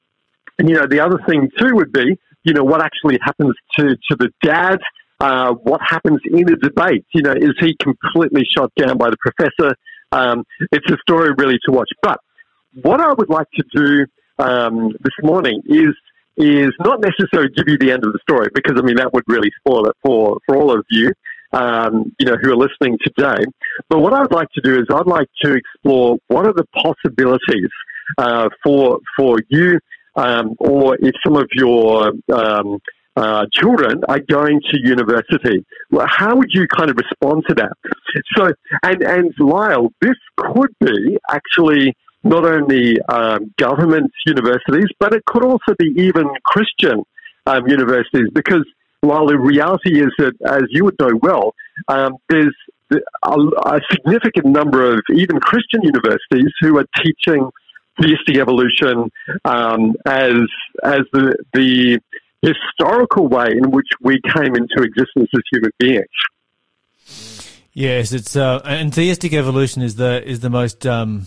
you 0.59 0.74
know 0.74 0.87
the 0.87 1.00
other 1.00 1.18
thing 1.28 1.50
too 1.59 1.74
would 1.74 1.92
be 1.92 2.18
you 2.46 2.54
know 2.54 2.64
what 2.64 2.80
actually 2.80 3.18
happens 3.22 3.54
to 3.78 3.96
to 4.11 4.16
the 4.16 4.30
dad. 4.42 4.78
Uh, 5.18 5.52
what 5.52 5.80
happens 5.82 6.20
in 6.24 6.44
the 6.44 6.56
debate? 6.56 7.04
You 7.14 7.22
know, 7.22 7.32
is 7.32 7.54
he 7.59 7.74
completely 7.82 8.42
shot 8.56 8.70
down 8.76 8.98
by 8.98 9.11
the 9.11 9.16
professor? 9.20 9.74
Um, 10.12 10.44
it's 10.72 10.90
a 10.90 10.96
story 11.09 11.30
really 11.37 11.59
to 11.66 11.72
watch. 11.72 11.88
But 12.02 12.18
what 12.82 13.00
I 13.00 13.12
would 13.12 13.30
like 13.30 13.48
to 13.56 13.64
do 13.74 14.06
um, 14.38 14.92
this 15.00 15.14
morning 15.22 15.62
is 15.66 15.94
is 16.37 16.70
not 16.80 17.00
necessarily 17.00 17.50
give 17.56 17.66
you 17.66 17.78
the 17.78 17.90
end 17.92 18.04
of 18.04 18.12
the 18.12 18.20
story 18.28 18.48
because 18.54 18.74
I 18.78 18.82
mean 18.82 18.96
that 18.96 19.12
would 19.12 19.24
really 19.26 19.50
spoil 19.61 19.87
it 19.87 19.96
for 20.02 20.38
for 20.46 20.56
all 20.56 20.70
of 20.70 20.85
you 20.90 21.12
um, 21.52 22.12
you 22.18 22.26
know, 22.26 22.37
who 22.40 22.52
are 22.52 22.56
listening 22.56 22.98
today. 23.02 23.44
But 23.88 24.00
what 24.00 24.12
I'd 24.12 24.32
like 24.32 24.48
to 24.54 24.61
do 24.62 24.78
is 24.78 24.87
I'd 24.92 25.06
like 25.06 25.28
to 25.44 25.54
explore 25.54 26.18
what 26.28 26.46
are 26.46 26.52
the 26.52 26.66
possibilities 26.74 27.70
uh, 28.18 28.48
for 28.62 29.00
for 29.16 29.38
you, 29.48 29.78
um, 30.16 30.55
or 30.59 30.96
if 31.00 31.14
some 31.24 31.37
of 31.37 31.48
your 31.55 32.12
um, 32.33 32.79
uh, 33.16 33.46
children 33.52 34.02
are 34.09 34.20
going 34.31 34.61
to 34.70 34.79
university. 34.83 35.64
Well, 35.90 36.07
how 36.09 36.37
would 36.37 36.50
you 36.52 36.66
kind 36.68 36.90
of 36.90 36.96
respond 36.96 37.44
to 37.48 37.55
that? 37.55 37.72
So, 38.37 38.52
and 38.83 39.02
and 39.02 39.33
Lyle, 39.38 39.88
this 40.00 40.16
could 40.37 40.70
be 40.81 41.16
actually 41.31 41.94
not 42.22 42.44
only 42.44 42.96
um, 43.09 43.55
government 43.59 44.11
universities, 44.26 44.88
but 44.98 45.14
it 45.14 45.24
could 45.26 45.44
also 45.44 45.74
be 45.79 45.94
even 45.96 46.24
Christian 46.44 47.05
um, 47.46 47.68
universities 47.68 48.29
because 48.35 48.64
while 49.00 49.26
the 49.26 49.38
reality 49.38 50.00
is 50.00 50.09
that, 50.18 50.33
as 50.44 50.62
you 50.70 50.85
would 50.85 50.96
know 51.00 51.11
well, 51.22 51.55
um, 51.88 52.16
there's 52.29 52.55
a, 52.90 52.98
a, 53.31 53.81
significant 53.90 54.46
number 54.46 54.94
of 54.94 55.00
even 55.14 55.38
Christian 55.38 55.83
universities 55.83 56.52
who 56.61 56.79
are 56.79 56.87
teaching 56.96 57.48
theistic 58.00 58.37
evolution 58.38 59.11
um, 59.44 59.94
as 60.04 60.35
as 60.82 61.00
the 61.12 61.37
the 61.54 62.00
historical 62.42 63.28
way 63.28 63.48
in 63.50 63.70
which 63.70 63.88
we 64.00 64.20
came 64.35 64.54
into 64.54 64.82
existence 64.82 65.28
as 65.35 65.42
human 65.50 65.70
beings. 65.78 66.06
Yes, 67.72 68.12
it's 68.12 68.37
uh, 68.37 68.61
and 68.64 68.94
theistic 68.94 69.32
evolution 69.32 69.82
is 69.82 69.96
the 69.96 70.26
is 70.26 70.40
the 70.40 70.50
most 70.50 70.87
um, 70.87 71.26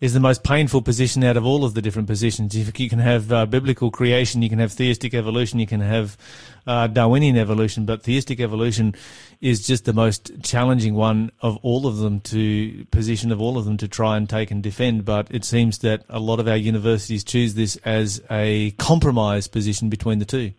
is 0.00 0.14
the 0.14 0.20
most 0.20 0.44
painful 0.44 0.82
position 0.82 1.24
out 1.24 1.36
of 1.36 1.44
all 1.44 1.64
of 1.64 1.74
the 1.74 1.82
different 1.82 2.06
positions. 2.06 2.54
If 2.54 2.78
you 2.78 2.88
can 2.88 3.00
have 3.00 3.32
uh, 3.32 3.46
biblical 3.46 3.90
creation, 3.90 4.42
you 4.42 4.48
can 4.48 4.58
have 4.58 4.72
theistic 4.72 5.12
evolution, 5.12 5.58
you 5.58 5.66
can 5.66 5.80
have 5.80 6.16
uh, 6.66 6.86
Darwinian 6.86 7.36
evolution, 7.36 7.84
but 7.84 8.02
theistic 8.02 8.40
evolution 8.40 8.94
is 9.40 9.66
just 9.66 9.84
the 9.84 9.92
most 9.92 10.30
challenging 10.42 10.94
one 10.94 11.32
of 11.40 11.56
all 11.62 11.86
of 11.86 11.98
them 11.98 12.20
to 12.20 12.84
position 12.90 13.32
of 13.32 13.40
all 13.40 13.58
of 13.58 13.64
them 13.64 13.76
to 13.78 13.88
try 13.88 14.16
and 14.16 14.28
take 14.28 14.50
and 14.50 14.62
defend. 14.62 15.04
But 15.04 15.28
it 15.30 15.44
seems 15.44 15.78
that 15.78 16.04
a 16.08 16.20
lot 16.20 16.38
of 16.38 16.46
our 16.46 16.56
universities 16.56 17.24
choose 17.24 17.54
this 17.54 17.76
as 17.84 18.22
a 18.30 18.72
compromise 18.72 19.48
position 19.48 19.88
between 19.88 20.18
the 20.18 20.24
two. 20.24 20.52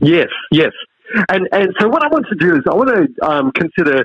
Yes, 0.00 0.28
yes. 0.50 0.72
And, 1.28 1.48
and 1.52 1.74
so 1.80 1.88
what 1.88 2.02
I 2.04 2.08
want 2.08 2.26
to 2.28 2.36
do 2.36 2.54
is 2.54 2.62
I 2.70 2.74
want 2.74 2.88
to 2.88 3.26
um, 3.26 3.52
consider 3.52 4.04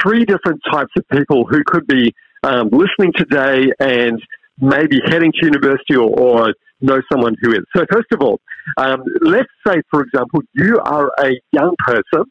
three 0.00 0.24
different 0.24 0.62
types 0.70 0.92
of 0.96 1.08
people 1.08 1.44
who 1.46 1.62
could 1.64 1.86
be 1.86 2.14
um, 2.42 2.68
listening 2.70 3.12
today 3.16 3.70
and 3.78 4.20
maybe 4.60 5.00
heading 5.06 5.32
to 5.32 5.46
university 5.46 5.96
or, 5.96 6.08
or, 6.08 6.54
know 6.80 7.00
someone 7.10 7.34
who 7.40 7.52
is. 7.52 7.60
So 7.74 7.86
first 7.90 8.08
of 8.12 8.20
all, 8.20 8.38
um, 8.76 9.02
let's 9.22 9.48
say, 9.66 9.76
for 9.90 10.02
example, 10.02 10.42
you 10.52 10.78
are 10.78 11.10
a 11.18 11.30
young 11.50 11.74
person 11.78 12.24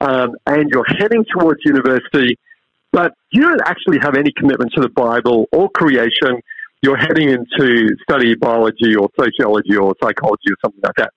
um, 0.00 0.30
and 0.46 0.70
you're 0.70 0.86
heading 0.86 1.24
towards 1.36 1.60
university, 1.64 2.38
but 2.92 3.12
you 3.32 3.42
don't 3.42 3.60
actually 3.64 3.98
have 4.00 4.14
any 4.16 4.30
commitment 4.36 4.72
to 4.74 4.80
the 4.80 4.88
Bible 4.88 5.46
or 5.52 5.68
creation. 5.70 6.40
You're 6.80 6.96
heading 6.96 7.30
into 7.30 7.88
study 8.08 8.36
biology 8.36 8.94
or 8.94 9.08
sociology 9.18 9.76
or 9.76 9.94
psychology 10.00 10.50
or 10.50 10.56
something 10.64 10.80
like 10.82 10.94
that. 10.98 11.10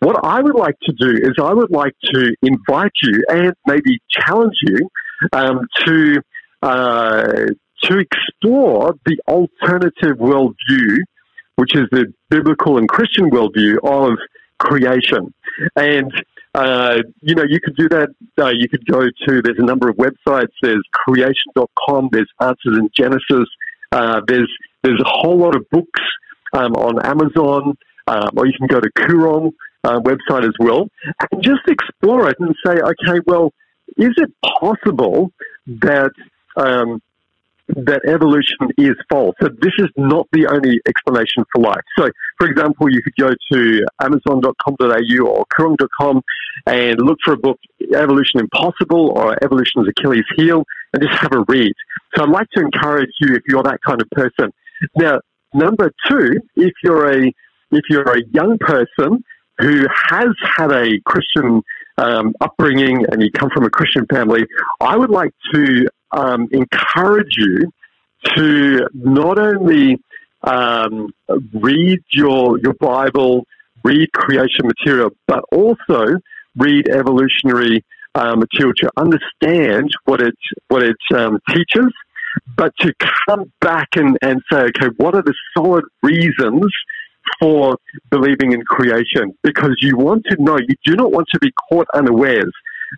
What 0.00 0.24
I 0.24 0.40
would 0.40 0.56
like 0.56 0.76
to 0.82 0.92
do 0.92 1.10
is 1.10 1.34
I 1.40 1.54
would 1.54 1.70
like 1.70 1.94
to 2.12 2.34
invite 2.42 2.92
you 3.02 3.22
and 3.28 3.54
maybe 3.66 4.00
challenge 4.10 4.56
you 4.62 4.88
um, 5.32 5.60
to 5.84 6.20
uh, 6.62 7.46
to 7.84 7.98
explore 7.98 8.94
the 9.04 9.18
alternative 9.28 10.16
worldview, 10.18 10.98
which 11.56 11.74
is 11.74 11.84
the 11.90 12.12
biblical 12.28 12.78
and 12.78 12.88
Christian 12.88 13.30
worldview 13.30 13.76
of 13.84 14.18
creation. 14.58 15.32
And, 15.74 16.12
uh, 16.54 17.02
you 17.20 17.34
know, 17.34 17.44
you 17.48 17.60
could 17.60 17.76
do 17.76 17.88
that. 17.90 18.08
Uh, 18.38 18.50
you 18.50 18.68
could 18.68 18.86
go 18.86 19.02
to, 19.02 19.42
there's 19.42 19.58
a 19.58 19.64
number 19.64 19.88
of 19.88 19.96
websites. 19.96 20.52
There's 20.62 20.82
creation.com. 20.92 22.08
There's 22.12 22.30
Answers 22.40 22.78
in 22.78 22.90
Genesis. 22.94 23.48
Uh, 23.92 24.20
there's, 24.26 24.52
there's 24.82 25.00
a 25.00 25.08
whole 25.08 25.38
lot 25.38 25.54
of 25.56 25.68
books 25.70 26.00
um, 26.52 26.72
on 26.74 27.04
Amazon, 27.04 27.76
um, 28.06 28.30
or 28.36 28.46
you 28.46 28.52
can 28.58 28.66
go 28.66 28.80
to 28.80 28.90
Koorong 28.98 29.52
uh, 29.84 30.00
website 30.00 30.44
as 30.44 30.54
well, 30.58 30.88
and 31.30 31.42
just 31.42 31.60
explore 31.68 32.28
it 32.28 32.36
and 32.40 32.54
say, 32.64 32.74
okay, 32.80 33.20
well, 33.26 33.52
is 33.96 34.12
it 34.16 34.30
possible 34.60 35.32
that 35.66 36.12
um, 36.56 37.00
that 37.68 38.02
evolution 38.06 38.70
is 38.78 38.94
false. 39.10 39.34
So 39.42 39.48
this 39.48 39.72
is 39.78 39.88
not 39.96 40.26
the 40.32 40.46
only 40.46 40.80
explanation 40.86 41.44
for 41.52 41.62
life. 41.62 41.82
So, 41.98 42.08
for 42.38 42.48
example, 42.48 42.90
you 42.90 43.02
could 43.02 43.16
go 43.18 43.30
to 43.52 43.86
amazon.com.au 44.00 45.26
or 45.26 45.44
koorong.com 45.58 46.22
and 46.66 47.00
look 47.00 47.18
for 47.24 47.34
a 47.34 47.36
book, 47.36 47.58
Evolution 47.94 48.40
Impossible 48.40 49.10
or 49.16 49.36
Evolution's 49.42 49.88
Achilles 49.88 50.24
Heel, 50.36 50.64
and 50.92 51.02
just 51.02 51.18
have 51.20 51.32
a 51.32 51.44
read. 51.48 51.72
So 52.14 52.22
I'd 52.22 52.30
like 52.30 52.48
to 52.54 52.60
encourage 52.60 53.10
you 53.20 53.34
if 53.34 53.42
you're 53.48 53.64
that 53.64 53.80
kind 53.84 54.00
of 54.00 54.08
person. 54.10 54.52
Now, 54.94 55.20
number 55.52 55.92
two, 56.08 56.40
if 56.54 56.72
you're 56.84 57.10
a 57.10 57.32
if 57.72 57.82
you're 57.90 58.16
a 58.16 58.22
young 58.32 58.58
person 58.58 59.24
who 59.58 59.86
has 60.10 60.28
had 60.56 60.70
a 60.70 61.00
Christian 61.04 61.62
um, 61.98 62.34
upbringing 62.40 63.04
and 63.10 63.22
you 63.22 63.30
come 63.32 63.50
from 63.52 63.64
a 63.64 63.70
Christian 63.70 64.06
family, 64.06 64.46
I 64.80 64.96
would 64.96 65.10
like 65.10 65.32
to 65.54 65.88
um, 66.12 66.48
encourage 66.52 67.36
you 67.36 67.70
to 68.36 68.88
not 68.94 69.38
only 69.38 69.98
um, 70.42 71.10
read 71.52 72.00
your 72.12 72.58
your 72.58 72.74
Bible, 72.74 73.46
read 73.84 74.12
creation 74.12 74.66
material, 74.66 75.10
but 75.26 75.44
also 75.52 76.16
read 76.56 76.88
evolutionary 76.88 77.84
uh, 78.14 78.34
material 78.34 78.72
to 78.78 78.90
understand 78.96 79.90
what 80.04 80.20
it 80.20 80.34
what 80.68 80.82
it 80.82 80.96
um, 81.14 81.38
teaches, 81.48 81.92
but 82.56 82.72
to 82.80 82.92
come 83.28 83.52
back 83.60 83.88
and, 83.96 84.16
and 84.22 84.40
say, 84.50 84.60
okay, 84.60 84.88
what 84.96 85.14
are 85.14 85.22
the 85.22 85.34
solid 85.56 85.84
reasons 86.02 86.66
for 87.40 87.76
believing 88.10 88.52
in 88.52 88.62
creation? 88.64 89.36
Because 89.42 89.76
you 89.80 89.96
want 89.96 90.24
to 90.30 90.36
know, 90.42 90.56
you 90.58 90.74
do 90.84 90.96
not 90.96 91.12
want 91.12 91.26
to 91.32 91.38
be 91.38 91.52
caught 91.68 91.86
unawares 91.94 92.52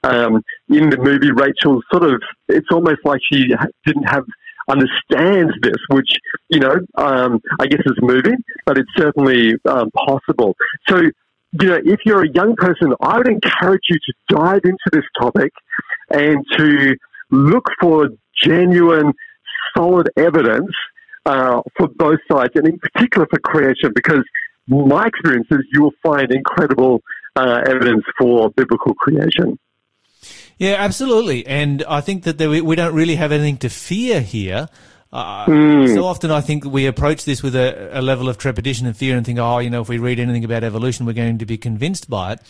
um, 0.05 0.43
in 0.69 0.91
the 0.91 0.99
movie, 0.99 1.33
Rachel 1.33 1.81
sort 1.91 2.05
of, 2.05 2.21
it's 2.49 2.69
almost 2.73 3.01
like 3.05 3.21
she 3.33 3.55
didn't 3.87 4.05
have, 4.05 4.25
understands 4.69 5.53
this, 5.63 5.77
which, 5.89 6.11
you 6.51 6.61
know, 6.61 6.77
um, 6.97 7.41
I 7.59 7.67
guess 7.67 7.81
is 7.87 7.99
moving, 8.01 8.37
but 8.67 8.77
it's 8.79 8.91
certainly 8.97 9.55
um, 9.67 9.91
possible. 9.91 10.55
So, 10.89 10.99
you 11.61 11.69
know, 11.69 11.81
if 11.83 12.01
you're 12.05 12.25
a 12.25 12.31
young 12.31 12.55
person, 12.57 12.93
I 13.01 13.17
would 13.17 13.29
encourage 13.29 13.81
you 13.89 13.97
to 13.97 14.37
dive 14.37 14.61
into 14.65 14.89
this 14.93 15.05
topic 15.19 15.53
and 16.11 16.45
to 16.59 16.95
look 17.31 17.65
for 17.81 18.09
genuine, 18.43 19.13
solid 19.77 20.11
evidence 20.17 20.71
uh, 21.25 21.63
for 21.77 21.89
both 21.89 22.21
sides, 22.31 22.53
and 22.55 22.69
in 22.69 22.79
particular 22.79 23.27
for 23.31 23.39
creation, 23.41 23.93
because 23.95 24.23
my 24.67 25.07
experience 25.07 25.47
is 25.51 25.61
you 25.73 25.83
will 25.83 25.95
find 26.03 26.31
incredible 26.31 27.01
uh, 27.37 27.63
evidence 27.67 28.05
for 28.19 28.51
biblical 28.51 28.95
creation. 28.95 29.59
Yeah, 30.59 30.75
absolutely. 30.79 31.47
And 31.47 31.85
I 31.89 32.01
think 32.01 32.25
that 32.25 32.39
there, 32.39 32.51
we 32.51 32.77
don't 32.77 32.95
really 32.95 33.17
have 33.17 33.33
anything 33.33 33.59
to 33.59 33.69
fear 33.69 34.21
here. 34.21 34.69
Uh, 35.13 35.47
mm. 35.47 35.95
So 35.95 36.05
often 36.05 36.31
I 36.31 36.41
think 36.41 36.65
we 36.65 36.87
approach 36.87 37.25
this 37.25 37.43
with 37.43 37.57
a, 37.57 37.99
a, 37.99 38.03
level 38.03 38.29
of 38.29 38.37
trepidation 38.37 38.87
and 38.87 38.95
fear 38.95 39.17
and 39.17 39.25
think, 39.25 39.39
oh, 39.39 39.59
you 39.59 39.71
know, 39.71 39.81
if 39.81 39.89
we 39.89 39.97
read 39.97 40.19
anything 40.19 40.45
about 40.45 40.65
evolution, 40.65 41.07
we're 41.07 41.15
going 41.15 41.39
to 41.39 41.47
be 41.47 41.57
convinced 41.57 42.11
by 42.11 42.33
it. 42.33 42.41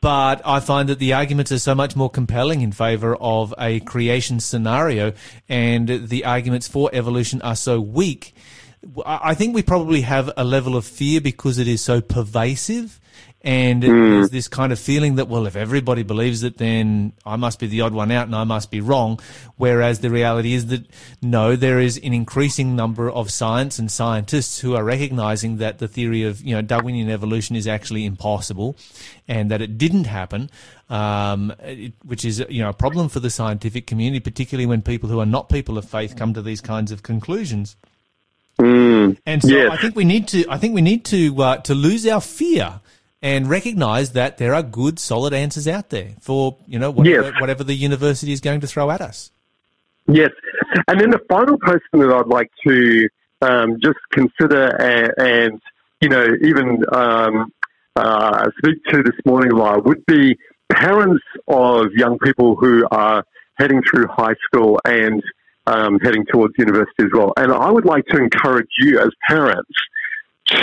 But 0.00 0.40
I 0.46 0.60
find 0.60 0.88
that 0.88 0.98
the 0.98 1.12
arguments 1.12 1.52
are 1.52 1.58
so 1.58 1.74
much 1.74 1.94
more 1.94 2.08
compelling 2.08 2.62
in 2.62 2.72
favor 2.72 3.14
of 3.16 3.52
a 3.58 3.80
creation 3.80 4.40
scenario 4.40 5.12
and 5.50 6.08
the 6.08 6.24
arguments 6.24 6.66
for 6.66 6.88
evolution 6.94 7.42
are 7.42 7.56
so 7.56 7.78
weak. 7.78 8.34
I 9.04 9.34
think 9.34 9.54
we 9.54 9.62
probably 9.62 10.00
have 10.02 10.30
a 10.36 10.44
level 10.44 10.76
of 10.76 10.86
fear 10.86 11.20
because 11.20 11.58
it 11.58 11.68
is 11.68 11.82
so 11.82 12.00
pervasive 12.00 13.00
and 13.46 13.80
mm. 13.80 13.86
there's 13.86 14.30
this 14.30 14.48
kind 14.48 14.72
of 14.72 14.78
feeling 14.78 15.14
that, 15.14 15.28
well, 15.28 15.46
if 15.46 15.54
everybody 15.54 16.02
believes 16.02 16.42
it, 16.42 16.58
then 16.58 17.12
I 17.24 17.36
must 17.36 17.60
be 17.60 17.68
the 17.68 17.82
odd 17.82 17.94
one 17.94 18.10
out 18.10 18.26
and 18.26 18.34
I 18.34 18.42
must 18.42 18.72
be 18.72 18.80
wrong. 18.80 19.20
Whereas 19.54 20.00
the 20.00 20.10
reality 20.10 20.52
is 20.52 20.66
that 20.66 20.84
no, 21.22 21.54
there 21.54 21.78
is 21.78 21.96
an 21.96 22.12
increasing 22.12 22.74
number 22.74 23.08
of 23.08 23.30
science 23.30 23.78
and 23.78 23.88
scientists 23.88 24.58
who 24.58 24.74
are 24.74 24.82
recognizing 24.82 25.58
that 25.58 25.78
the 25.78 25.86
theory 25.86 26.24
of, 26.24 26.42
you 26.42 26.56
know, 26.56 26.60
Darwinian 26.60 27.08
evolution 27.08 27.54
is 27.54 27.68
actually 27.68 28.04
impossible 28.04 28.76
and 29.28 29.48
that 29.52 29.62
it 29.62 29.78
didn't 29.78 30.04
happen. 30.04 30.50
Um, 30.90 31.54
it, 31.60 31.92
which 32.04 32.24
is, 32.24 32.44
you 32.48 32.62
know, 32.62 32.70
a 32.70 32.74
problem 32.74 33.08
for 33.08 33.20
the 33.20 33.30
scientific 33.30 33.86
community, 33.86 34.18
particularly 34.18 34.66
when 34.66 34.82
people 34.82 35.08
who 35.08 35.20
are 35.20 35.26
not 35.26 35.48
people 35.48 35.78
of 35.78 35.88
faith 35.88 36.16
come 36.16 36.34
to 36.34 36.42
these 36.42 36.60
kinds 36.60 36.90
of 36.90 37.04
conclusions. 37.04 37.76
Mm, 38.60 39.18
and 39.24 39.42
so. 39.42 39.70
I 39.70 39.76
think 39.76 39.94
we 39.94 40.04
need 40.04 40.26
to, 40.28 40.46
I 40.48 40.58
think 40.58 40.74
we 40.74 40.82
need 40.82 41.04
to, 41.06 41.42
uh, 41.42 41.56
to 41.58 41.74
lose 41.74 42.06
our 42.06 42.20
fear 42.20 42.80
and 43.26 43.50
recognize 43.50 44.12
that 44.12 44.38
there 44.38 44.54
are 44.54 44.62
good, 44.62 45.00
solid 45.00 45.34
answers 45.34 45.66
out 45.66 45.90
there 45.90 46.10
for, 46.20 46.56
you 46.68 46.78
know, 46.78 46.92
whatever, 46.92 47.30
yes. 47.30 47.40
whatever 47.40 47.64
the 47.64 47.74
university 47.74 48.30
is 48.30 48.40
going 48.40 48.60
to 48.60 48.68
throw 48.68 48.88
at 48.88 49.00
us. 49.00 49.32
Yes. 50.06 50.30
And 50.86 51.00
then 51.00 51.10
the 51.10 51.20
final 51.28 51.58
person 51.58 51.88
that 51.94 52.12
I'd 52.12 52.28
like 52.28 52.52
to 52.68 53.08
um, 53.42 53.78
just 53.82 53.98
consider 54.12 54.66
and, 54.80 55.12
and, 55.18 55.60
you 56.00 56.08
know, 56.08 56.24
even 56.40 56.84
um, 56.94 57.52
uh, 57.96 58.48
speak 58.58 58.84
to 58.90 59.02
this 59.02 59.16
morning, 59.24 59.50
Lyle, 59.50 59.82
would 59.82 60.06
be 60.06 60.38
parents 60.72 61.24
of 61.48 61.86
young 61.94 62.20
people 62.20 62.54
who 62.54 62.86
are 62.92 63.24
heading 63.58 63.82
through 63.90 64.06
high 64.06 64.36
school 64.46 64.78
and 64.84 65.20
um, 65.66 65.98
heading 65.98 66.24
towards 66.26 66.54
university 66.58 67.02
as 67.02 67.10
well. 67.12 67.32
And 67.36 67.52
I 67.52 67.72
would 67.72 67.86
like 67.86 68.06
to 68.06 68.18
encourage 68.18 68.70
you 68.78 69.00
as 69.00 69.08
parents 69.28 69.72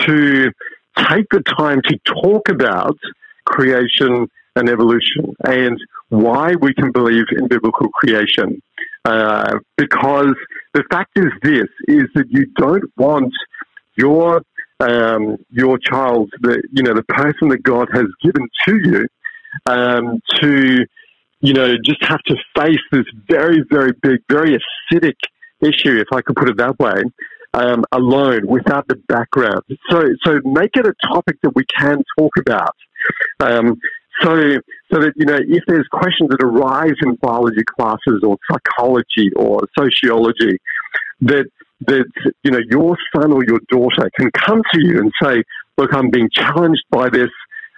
to 0.05 0.49
take 0.97 1.27
the 1.29 1.41
time 1.57 1.81
to 1.87 1.97
talk 2.23 2.49
about 2.49 2.97
creation 3.45 4.27
and 4.55 4.69
evolution 4.69 5.35
and 5.45 5.79
why 6.09 6.53
we 6.55 6.73
can 6.73 6.91
believe 6.91 7.25
in 7.35 7.47
biblical 7.47 7.89
creation. 7.89 8.61
Uh, 9.05 9.57
because 9.77 10.33
the 10.73 10.83
fact 10.89 11.11
is 11.15 11.31
this, 11.41 11.67
is 11.87 12.03
that 12.15 12.25
you 12.29 12.45
don't 12.55 12.85
want 12.97 13.33
your, 13.95 14.41
um, 14.79 15.37
your 15.49 15.77
child, 15.77 16.31
the, 16.41 16.61
you 16.71 16.83
know, 16.83 16.93
the 16.93 17.03
person 17.03 17.49
that 17.49 17.63
God 17.63 17.89
has 17.93 18.05
given 18.23 18.47
to 18.67 18.77
you, 18.77 19.07
um, 19.65 20.21
to, 20.39 20.85
you 21.41 21.53
know, 21.53 21.75
just 21.83 22.03
have 22.05 22.21
to 22.23 22.35
face 22.57 22.79
this 22.91 23.05
very, 23.27 23.63
very 23.69 23.91
big, 24.01 24.21
very 24.29 24.57
acidic 24.57 25.15
issue, 25.61 25.97
if 25.99 26.07
I 26.13 26.21
could 26.21 26.35
put 26.35 26.49
it 26.49 26.57
that 26.57 26.79
way, 26.79 27.03
um, 27.53 27.83
alone 27.91 28.47
without 28.47 28.87
the 28.87 28.95
background. 29.07 29.61
So, 29.89 30.03
so 30.25 30.39
make 30.43 30.75
it 30.75 30.87
a 30.87 30.93
topic 31.07 31.37
that 31.43 31.55
we 31.55 31.63
can 31.65 32.03
talk 32.17 32.31
about. 32.37 32.75
Um, 33.39 33.79
so, 34.21 34.35
so 34.91 34.99
that 34.99 35.13
you 35.15 35.25
know, 35.25 35.37
if 35.39 35.63
there's 35.67 35.87
questions 35.91 36.29
that 36.29 36.43
arise 36.43 36.93
in 37.01 37.15
biology 37.15 37.63
classes 37.63 38.23
or 38.23 38.37
psychology 38.49 39.31
or 39.35 39.61
sociology, 39.77 40.57
that 41.21 41.45
that 41.87 42.05
you 42.43 42.51
know 42.51 42.59
your 42.69 42.95
son 43.15 43.31
or 43.33 43.43
your 43.45 43.59
daughter 43.69 44.09
can 44.17 44.29
come 44.31 44.61
to 44.73 44.79
you 44.79 44.99
and 44.99 45.11
say, 45.21 45.43
"Look, 45.77 45.93
I'm 45.93 46.09
being 46.09 46.29
challenged 46.31 46.83
by 46.91 47.09
this. 47.09 47.29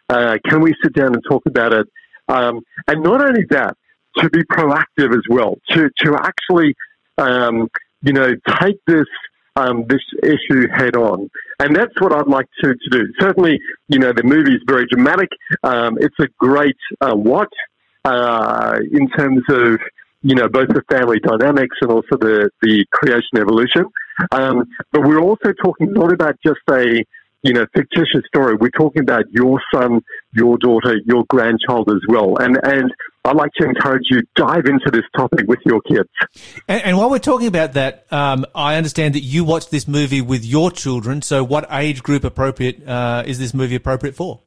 Uh, 0.10 0.38
can 0.48 0.62
we 0.62 0.74
sit 0.84 0.94
down 0.94 1.14
and 1.14 1.24
talk 1.30 1.44
about 1.46 1.74
it?" 1.74 1.88
Um, 2.28 2.62
and 2.88 3.04
not 3.04 3.22
only 3.22 3.46
that, 3.50 3.76
to 4.18 4.30
be 4.30 4.44
proactive 4.44 5.16
as 5.16 5.24
well, 5.30 5.58
to 5.72 5.90
to 6.04 6.16
actually 6.22 6.76
um, 7.18 7.70
you 8.02 8.14
know 8.14 8.34
take 8.60 8.78
this 8.88 9.08
um, 9.56 9.86
this 9.88 10.02
issue 10.24 10.68
head 10.74 10.96
on. 10.96 11.30
And 11.60 11.76
that's 11.76 11.94
what 12.00 12.14
I'd 12.14 12.28
like 12.28 12.48
to, 12.64 12.74
to 12.74 12.90
do. 12.92 13.14
Certainly, 13.20 13.60
you 13.88 14.00
know, 14.00 14.12
the 14.14 14.24
movie 14.24 14.54
is 14.54 14.62
very 14.68 14.86
dramatic. 14.88 15.30
Um, 15.64 15.98
it's 16.00 16.16
a 16.20 16.28
great 16.38 16.76
uh, 17.02 17.16
watch 17.16 17.54
uh, 18.04 18.78
in 18.92 19.10
terms 19.10 19.44
of, 19.50 19.80
you 20.22 20.36
know, 20.36 20.48
both 20.50 20.68
the 20.70 20.82
family 20.92 21.20
dynamics 21.20 21.78
and 21.82 21.92
also 21.92 22.18
the, 22.18 22.50
the 22.62 22.86
creation 22.92 23.38
evolution. 23.38 23.86
Um, 24.32 24.66
but 24.92 25.02
we're 25.04 25.22
also 25.22 25.54
talking 25.64 25.94
not 25.94 26.12
about 26.12 26.36
just 26.46 26.60
a, 26.70 27.04
you 27.46 27.54
know, 27.54 27.66
fictitious 27.76 28.24
story. 28.28 28.56
We're 28.56 28.72
talking 28.72 29.04
about 29.04 29.26
your 29.32 29.62
son, 29.72 30.04
your 30.34 30.58
daughter, 30.58 30.96
your 31.06 31.26
grandchild 31.30 31.90
as 31.92 32.02
well. 32.08 32.38
And, 32.38 32.58
and 32.64 32.92
I'd 33.24 33.36
like 33.36 33.52
to 33.60 33.66
encourage 33.66 34.06
you 34.10 34.24
dive 34.36 34.66
into 34.66 34.90
this 34.92 35.04
topic 35.16 35.48
with 35.48 35.60
your 35.64 35.80
kids. 35.82 36.10
And, 36.68 36.82
and 36.82 36.98
while 36.98 37.12
we're 37.12 37.20
talking 37.20 37.48
about 37.48 37.74
that, 37.74 38.12
um, 38.12 38.48
I 38.56 38.78
understand 38.78 39.14
that 39.14 39.22
you 39.22 39.44
watched 39.44 39.70
this 39.70 39.88
movie 39.88 40.22
with 40.22 40.44
your 40.44 40.72
children. 40.72 41.22
So, 41.22 41.44
what 41.44 41.68
age 41.70 42.02
group 42.02 42.24
appropriate 42.24 42.88
uh, 42.88 43.24
is 43.28 43.38
this 43.38 43.54
movie 43.54 43.76
appropriate 43.76 44.16
for? 44.16 44.40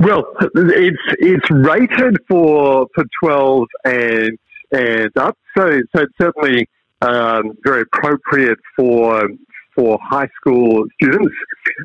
Well, 0.00 0.24
it's 0.54 0.98
it's 1.18 1.50
rated 1.50 2.18
for 2.28 2.86
for 2.94 3.04
twelve 3.22 3.66
and 3.84 4.38
and 4.70 5.10
up, 5.16 5.38
so 5.56 5.80
so 5.94 6.02
it's 6.02 6.12
certainly 6.20 6.68
um, 7.00 7.52
very 7.64 7.82
appropriate 7.82 8.58
for 8.76 9.28
for 9.76 9.98
high 10.02 10.28
school 10.40 10.84
students. 11.00 11.34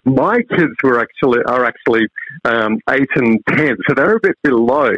My 0.06 0.38
kids 0.50 0.74
were 0.82 1.00
actually 1.00 1.42
are 1.46 1.66
actually 1.66 2.08
um, 2.46 2.80
eight 2.90 3.10
and 3.16 3.40
ten, 3.50 3.76
so 3.88 3.94
they're 3.94 4.16
a 4.16 4.20
bit 4.20 4.38
below. 4.44 4.92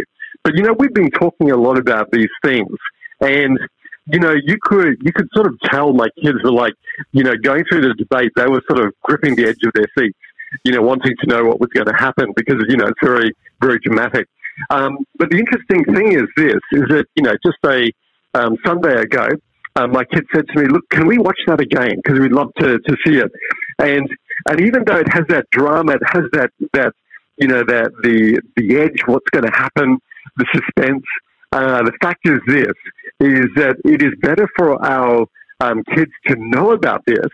But 0.44 0.56
you 0.56 0.62
know, 0.62 0.74
we've 0.78 0.94
been 0.94 1.12
talking 1.12 1.52
a 1.52 1.58
lot 1.58 1.78
about 1.78 2.12
these 2.12 2.30
things, 2.44 2.78
and 3.20 3.60
you 4.06 4.20
know, 4.20 4.34
you 4.34 4.58
could 4.62 4.98
you 5.02 5.12
could 5.14 5.28
sort 5.34 5.48
of 5.48 5.60
tell 5.66 5.94
my 5.94 6.08
kids 6.22 6.38
were 6.44 6.52
like, 6.52 6.74
you 7.12 7.24
know, 7.24 7.34
going 7.42 7.64
through 7.70 7.82
the 7.82 7.94
debate, 7.96 8.32
they 8.36 8.48
were 8.48 8.62
sort 8.70 8.86
of 8.86 8.94
gripping 9.02 9.36
the 9.36 9.46
edge 9.46 9.64
of 9.66 9.72
their 9.74 9.88
seats, 9.98 10.18
you 10.64 10.74
know, 10.74 10.82
wanting 10.82 11.16
to 11.22 11.28
know 11.28 11.44
what 11.44 11.60
was 11.60 11.70
going 11.74 11.88
to 11.88 11.96
happen 11.98 12.32
because 12.36 12.64
you 12.70 12.78
know 12.78 12.86
it's 12.86 13.00
very 13.04 13.34
very 13.62 13.80
dramatic. 13.80 14.28
Um, 14.70 14.98
but 15.18 15.30
the 15.32 15.38
interesting 15.38 15.84
thing 15.86 16.14
is 16.14 16.28
this: 16.38 16.60
is 16.74 16.84
that 16.90 17.06
you 17.16 17.24
know, 17.24 17.34
just 17.44 17.58
a 17.66 17.92
um, 18.34 18.58
Sunday 18.66 19.02
ago, 19.02 19.28
uh, 19.76 19.88
my 19.88 20.04
kid 20.06 20.26
said 20.34 20.48
to 20.48 20.62
me, 20.62 20.68
"Look, 20.68 20.88
can 20.90 21.08
we 21.08 21.18
watch 21.18 21.40
that 21.48 21.60
again? 21.60 21.96
Because 22.04 22.20
we'd 22.20 22.32
love 22.32 22.52
to, 22.60 22.80
to 22.80 22.98
see 23.06 23.18
it." 23.18 23.32
And 23.80 24.08
and 24.48 24.62
even 24.62 24.84
though 24.86 24.98
it 24.98 25.12
has 25.12 25.24
that 25.30 25.50
drama, 25.52 25.94
it 25.94 26.02
has 26.06 26.24
that 26.34 26.52
that 26.74 26.94
you 27.38 27.48
know 27.48 27.64
that 27.68 27.92
the 28.04 28.40
the 28.56 28.78
edge, 28.78 29.02
what's 29.06 29.30
going 29.32 29.46
to 29.46 29.52
happen, 29.52 29.98
the 30.38 30.46
suspense. 30.54 31.04
Uh, 31.52 31.84
the 31.84 31.94
fact 32.02 32.20
is 32.26 32.40
this: 32.48 32.74
is 33.20 33.46
that 33.56 33.78
it 33.86 34.02
is 34.02 34.14
better 34.22 34.48
for 34.56 34.84
our 34.86 35.26
um, 35.60 35.84
kids 35.96 36.12
to 36.28 36.36
know 36.38 36.72
about 36.72 37.02
this, 37.06 37.28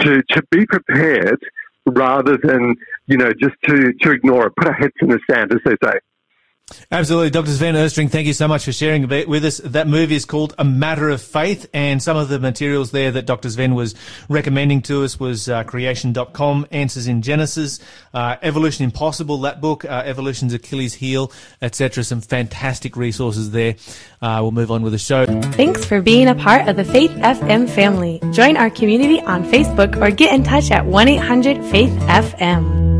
to 0.00 0.22
to 0.30 0.42
be 0.50 0.64
prepared, 0.66 1.40
rather 1.86 2.38
than 2.42 2.74
you 3.06 3.16
know 3.18 3.32
just 3.32 3.54
to 3.64 3.92
to 4.00 4.10
ignore 4.10 4.46
it, 4.46 4.56
put 4.56 4.68
our 4.68 4.74
heads 4.74 4.94
in 5.00 5.08
the 5.08 5.20
sand, 5.30 5.52
as 5.52 5.60
they 5.64 5.76
say. 5.84 5.98
Absolutely. 6.90 7.30
Dr. 7.30 7.50
Sven 7.50 7.74
Oestring, 7.74 8.10
thank 8.10 8.26
you 8.26 8.32
so 8.32 8.46
much 8.48 8.64
for 8.64 8.72
sharing 8.72 9.08
with 9.08 9.44
us. 9.44 9.58
That 9.58 9.88
movie 9.88 10.14
is 10.14 10.24
called 10.24 10.54
A 10.58 10.64
Matter 10.64 11.08
of 11.08 11.20
Faith, 11.20 11.68
and 11.74 12.02
some 12.02 12.16
of 12.16 12.28
the 12.28 12.38
materials 12.38 12.90
there 12.90 13.10
that 13.10 13.26
Dr. 13.26 13.50
Sven 13.50 13.74
was 13.74 13.94
recommending 14.28 14.82
to 14.82 15.04
us 15.04 15.18
was 15.18 15.48
uh, 15.48 15.64
creation.com, 15.64 16.66
Answers 16.70 17.06
in 17.06 17.22
Genesis, 17.22 17.80
uh, 18.14 18.36
Evolution 18.42 18.84
Impossible, 18.84 19.38
that 19.38 19.60
book, 19.60 19.84
uh, 19.84 20.02
Evolution's 20.04 20.54
Achilles 20.54 20.94
Heel, 20.94 21.32
etc. 21.60 22.04
Some 22.04 22.20
fantastic 22.20 22.96
resources 22.96 23.50
there. 23.50 23.76
Uh, 24.20 24.38
we'll 24.42 24.52
move 24.52 24.70
on 24.70 24.82
with 24.82 24.92
the 24.92 24.98
show. 24.98 25.26
Thanks 25.52 25.84
for 25.84 26.00
being 26.00 26.28
a 26.28 26.34
part 26.34 26.68
of 26.68 26.76
the 26.76 26.84
Faith 26.84 27.10
FM 27.10 27.68
family. 27.68 28.20
Join 28.32 28.56
our 28.56 28.70
community 28.70 29.20
on 29.20 29.44
Facebook 29.44 30.00
or 30.00 30.10
get 30.10 30.32
in 30.32 30.42
touch 30.42 30.70
at 30.70 30.86
1 30.86 31.08
800 31.08 31.64
Faith 31.70 31.90
FM. 31.90 32.91